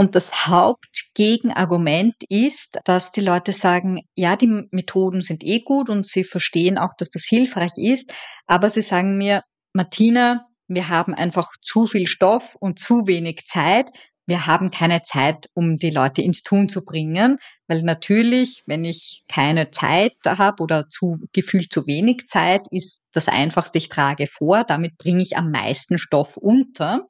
Und 0.00 0.14
das 0.14 0.46
Hauptgegenargument 0.46 2.14
ist, 2.30 2.78
dass 2.86 3.12
die 3.12 3.20
Leute 3.20 3.52
sagen, 3.52 4.00
ja, 4.14 4.34
die 4.34 4.46
Methoden 4.70 5.20
sind 5.20 5.44
eh 5.44 5.60
gut 5.60 5.90
und 5.90 6.06
sie 6.06 6.24
verstehen 6.24 6.78
auch, 6.78 6.94
dass 6.96 7.10
das 7.10 7.26
hilfreich 7.26 7.72
ist, 7.76 8.10
aber 8.46 8.70
sie 8.70 8.80
sagen 8.80 9.18
mir, 9.18 9.42
Martina, 9.74 10.46
wir 10.68 10.88
haben 10.88 11.12
einfach 11.12 11.50
zu 11.60 11.84
viel 11.84 12.06
Stoff 12.06 12.56
und 12.58 12.78
zu 12.78 13.06
wenig 13.08 13.44
Zeit. 13.44 13.90
Wir 14.24 14.46
haben 14.46 14.70
keine 14.70 15.02
Zeit, 15.02 15.50
um 15.52 15.76
die 15.76 15.90
Leute 15.90 16.22
ins 16.22 16.44
Tun 16.44 16.70
zu 16.70 16.82
bringen, 16.82 17.36
weil 17.68 17.82
natürlich, 17.82 18.62
wenn 18.64 18.86
ich 18.86 19.24
keine 19.28 19.70
Zeit 19.70 20.14
habe 20.24 20.62
oder 20.62 20.88
zu 20.88 21.18
gefühlt 21.34 21.70
zu 21.70 21.86
wenig 21.86 22.26
Zeit, 22.26 22.62
ist 22.70 23.10
das 23.12 23.28
einfachste, 23.28 23.76
ich 23.76 23.90
trage 23.90 24.26
vor, 24.26 24.64
damit 24.64 24.96
bringe 24.96 25.20
ich 25.20 25.36
am 25.36 25.50
meisten 25.50 25.98
Stoff 25.98 26.38
unter. 26.38 27.06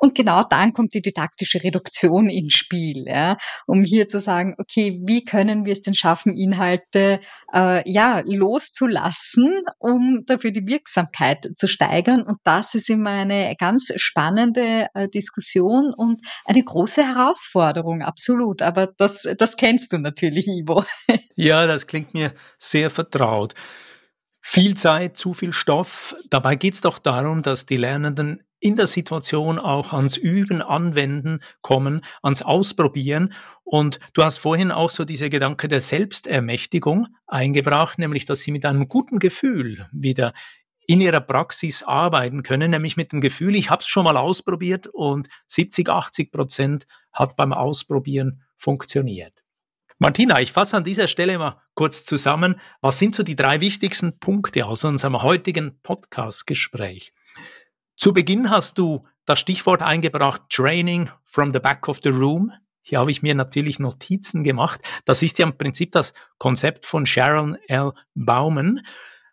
Und 0.00 0.14
genau 0.14 0.44
dann 0.44 0.72
kommt 0.72 0.94
die 0.94 1.02
didaktische 1.02 1.62
Reduktion 1.62 2.30
ins 2.30 2.54
Spiel, 2.54 3.04
ja, 3.06 3.36
um 3.66 3.84
hier 3.84 4.08
zu 4.08 4.18
sagen, 4.18 4.54
okay, 4.56 4.98
wie 5.04 5.26
können 5.26 5.66
wir 5.66 5.72
es 5.72 5.82
denn 5.82 5.94
schaffen, 5.94 6.34
Inhalte 6.34 7.20
äh, 7.52 7.88
ja 7.88 8.22
loszulassen, 8.24 9.60
um 9.78 10.22
dafür 10.24 10.52
die 10.52 10.66
Wirksamkeit 10.66 11.46
zu 11.54 11.68
steigern. 11.68 12.22
Und 12.22 12.38
das 12.44 12.74
ist 12.74 12.88
immer 12.88 13.10
eine 13.10 13.54
ganz 13.58 13.92
spannende 13.96 14.86
äh, 14.94 15.06
Diskussion 15.08 15.92
und 15.94 16.22
eine 16.46 16.64
große 16.64 17.06
Herausforderung, 17.06 18.00
absolut. 18.00 18.62
Aber 18.62 18.86
das, 18.96 19.28
das 19.36 19.58
kennst 19.58 19.92
du 19.92 19.98
natürlich, 19.98 20.48
Ivo. 20.48 20.82
Ja, 21.36 21.66
das 21.66 21.86
klingt 21.86 22.12
mir 22.12 22.34
sehr 22.58 22.90
vertraut. 22.90 23.54
Viel 24.42 24.76
Zeit, 24.76 25.16
zu 25.16 25.32
viel 25.32 25.52
Stoff. 25.52 26.14
Dabei 26.28 26.56
geht 26.56 26.74
es 26.74 26.80
doch 26.80 26.98
darum, 26.98 27.42
dass 27.42 27.66
die 27.66 27.76
Lernenden 27.76 28.42
in 28.60 28.76
der 28.76 28.86
Situation 28.86 29.58
auch 29.58 29.92
ans 29.92 30.16
Üben, 30.16 30.62
Anwenden 30.62 31.40
kommen, 31.62 32.02
ans 32.22 32.42
Ausprobieren. 32.42 33.32
Und 33.64 33.98
du 34.12 34.22
hast 34.22 34.38
vorhin 34.38 34.70
auch 34.70 34.90
so 34.90 35.04
diese 35.04 35.30
Gedanke 35.30 35.66
der 35.66 35.80
Selbstermächtigung 35.80 37.08
eingebracht, 37.26 37.98
nämlich 37.98 38.26
dass 38.26 38.40
sie 38.40 38.52
mit 38.52 38.64
einem 38.64 38.88
guten 38.88 39.18
Gefühl 39.18 39.86
wieder 39.92 40.34
in 40.86 41.00
ihrer 41.00 41.20
Praxis 41.20 41.82
arbeiten 41.82 42.42
können, 42.42 42.72
nämlich 42.72 42.96
mit 42.96 43.12
dem 43.12 43.20
Gefühl, 43.20 43.54
ich 43.54 43.70
habe 43.70 43.80
es 43.80 43.86
schon 43.86 44.04
mal 44.04 44.16
ausprobiert 44.16 44.88
und 44.88 45.28
70, 45.46 45.88
80 45.88 46.32
Prozent 46.32 46.86
hat 47.12 47.36
beim 47.36 47.52
Ausprobieren 47.52 48.42
funktioniert. 48.56 49.40
Martina, 49.98 50.40
ich 50.40 50.50
fasse 50.50 50.76
an 50.76 50.84
dieser 50.84 51.08
Stelle 51.08 51.38
mal 51.38 51.60
kurz 51.74 52.04
zusammen. 52.04 52.58
Was 52.80 52.98
sind 52.98 53.14
so 53.14 53.22
die 53.22 53.36
drei 53.36 53.60
wichtigsten 53.60 54.18
Punkte 54.18 54.66
aus 54.66 54.82
unserem 54.82 55.22
heutigen 55.22 55.78
Podcast-Gespräch? 55.82 57.12
Zu 58.00 58.14
Beginn 58.14 58.48
hast 58.48 58.78
du 58.78 59.04
das 59.26 59.40
Stichwort 59.40 59.82
eingebracht, 59.82 60.40
Training 60.48 61.10
from 61.26 61.52
the 61.52 61.58
back 61.58 61.86
of 61.86 62.00
the 62.02 62.08
room. 62.08 62.50
Hier 62.80 62.98
habe 62.98 63.10
ich 63.10 63.20
mir 63.20 63.34
natürlich 63.34 63.78
Notizen 63.78 64.42
gemacht. 64.42 64.80
Das 65.04 65.22
ist 65.22 65.38
ja 65.38 65.46
im 65.46 65.58
Prinzip 65.58 65.92
das 65.92 66.14
Konzept 66.38 66.86
von 66.86 67.04
Sharon 67.04 67.58
L. 67.68 67.92
Bauman. 68.14 68.80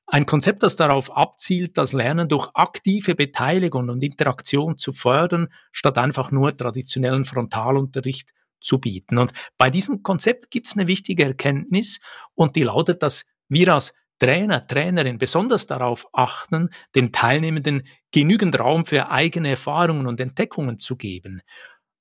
Ein 0.05 0.25
Konzept, 0.25 0.63
das 0.63 0.75
darauf 0.75 1.15
abzielt, 1.15 1.77
das 1.77 1.93
Lernen 1.93 2.27
durch 2.27 2.49
aktive 2.55 3.15
Beteiligung 3.15 3.87
und 3.87 4.03
Interaktion 4.03 4.77
zu 4.77 4.91
fördern, 4.91 5.47
statt 5.71 5.97
einfach 5.97 6.31
nur 6.31 6.57
traditionellen 6.57 7.23
Frontalunterricht 7.23 8.33
zu 8.59 8.79
bieten. 8.79 9.17
Und 9.17 9.31
bei 9.57 9.69
diesem 9.69 10.03
Konzept 10.03 10.51
gibt 10.51 10.67
es 10.67 10.75
eine 10.75 10.87
wichtige 10.87 11.23
Erkenntnis 11.23 12.01
und 12.35 12.57
die 12.57 12.63
lautet, 12.63 13.01
dass 13.01 13.23
wir 13.47 13.73
als 13.73 13.93
Trainer, 14.19 14.65
Trainerin 14.65 15.17
besonders 15.17 15.67
darauf 15.67 16.07
achten, 16.13 16.69
den 16.95 17.11
Teilnehmenden 17.11 17.83
genügend 18.11 18.59
Raum 18.59 18.85
für 18.85 19.09
eigene 19.09 19.49
Erfahrungen 19.49 20.07
und 20.07 20.19
Entdeckungen 20.19 20.77
zu 20.77 20.95
geben, 20.95 21.41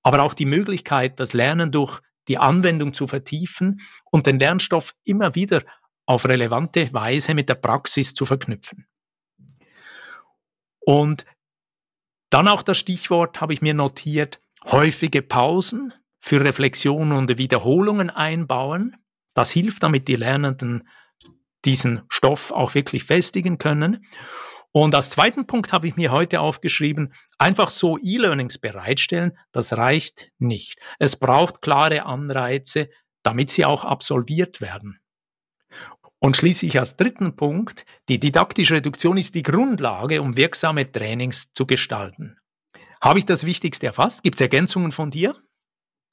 aber 0.02 0.22
auch 0.22 0.34
die 0.34 0.46
Möglichkeit, 0.46 1.20
das 1.20 1.32
Lernen 1.32 1.72
durch 1.72 2.00
die 2.28 2.38
Anwendung 2.38 2.92
zu 2.92 3.06
vertiefen 3.06 3.80
und 4.04 4.26
den 4.26 4.38
Lernstoff 4.38 4.94
immer 5.04 5.34
wieder 5.34 5.62
auf 6.06 6.26
relevante 6.26 6.92
Weise 6.92 7.34
mit 7.34 7.48
der 7.48 7.54
Praxis 7.56 8.14
zu 8.14 8.24
verknüpfen. 8.24 8.86
Und 10.80 11.24
dann 12.30 12.48
auch 12.48 12.62
das 12.62 12.78
Stichwort 12.78 13.40
habe 13.40 13.52
ich 13.52 13.62
mir 13.62 13.74
notiert, 13.74 14.40
häufige 14.64 15.22
Pausen, 15.22 15.92
für 16.26 16.40
Reflexion 16.40 17.12
und 17.12 17.38
Wiederholungen 17.38 18.10
einbauen. 18.10 18.96
Das 19.34 19.52
hilft, 19.52 19.84
damit 19.84 20.08
die 20.08 20.16
Lernenden 20.16 20.88
diesen 21.66 22.02
Stoff 22.08 22.50
auch 22.52 22.74
wirklich 22.74 23.04
festigen 23.04 23.58
können. 23.58 24.06
Und 24.72 24.94
als 24.94 25.10
zweiten 25.10 25.46
Punkt 25.46 25.72
habe 25.72 25.88
ich 25.88 25.96
mir 25.96 26.12
heute 26.12 26.40
aufgeschrieben, 26.40 27.12
einfach 27.38 27.70
so 27.70 27.98
E-Learnings 27.98 28.58
bereitstellen, 28.58 29.36
das 29.52 29.76
reicht 29.76 30.30
nicht. 30.38 30.78
Es 30.98 31.16
braucht 31.16 31.62
klare 31.62 32.04
Anreize, 32.04 32.90
damit 33.22 33.50
sie 33.50 33.64
auch 33.64 33.84
absolviert 33.84 34.60
werden. 34.60 35.00
Und 36.18 36.36
schließlich 36.36 36.78
als 36.78 36.96
dritten 36.96 37.36
Punkt, 37.36 37.84
die 38.08 38.18
didaktische 38.18 38.74
Reduktion 38.74 39.16
ist 39.16 39.34
die 39.34 39.42
Grundlage, 39.42 40.22
um 40.22 40.36
wirksame 40.36 40.90
Trainings 40.90 41.52
zu 41.52 41.66
gestalten. 41.66 42.36
Habe 43.00 43.18
ich 43.18 43.26
das 43.26 43.44
Wichtigste 43.44 43.86
erfasst? 43.86 44.22
Gibt 44.22 44.36
es 44.36 44.40
Ergänzungen 44.40 44.92
von 44.92 45.10
dir? 45.10 45.36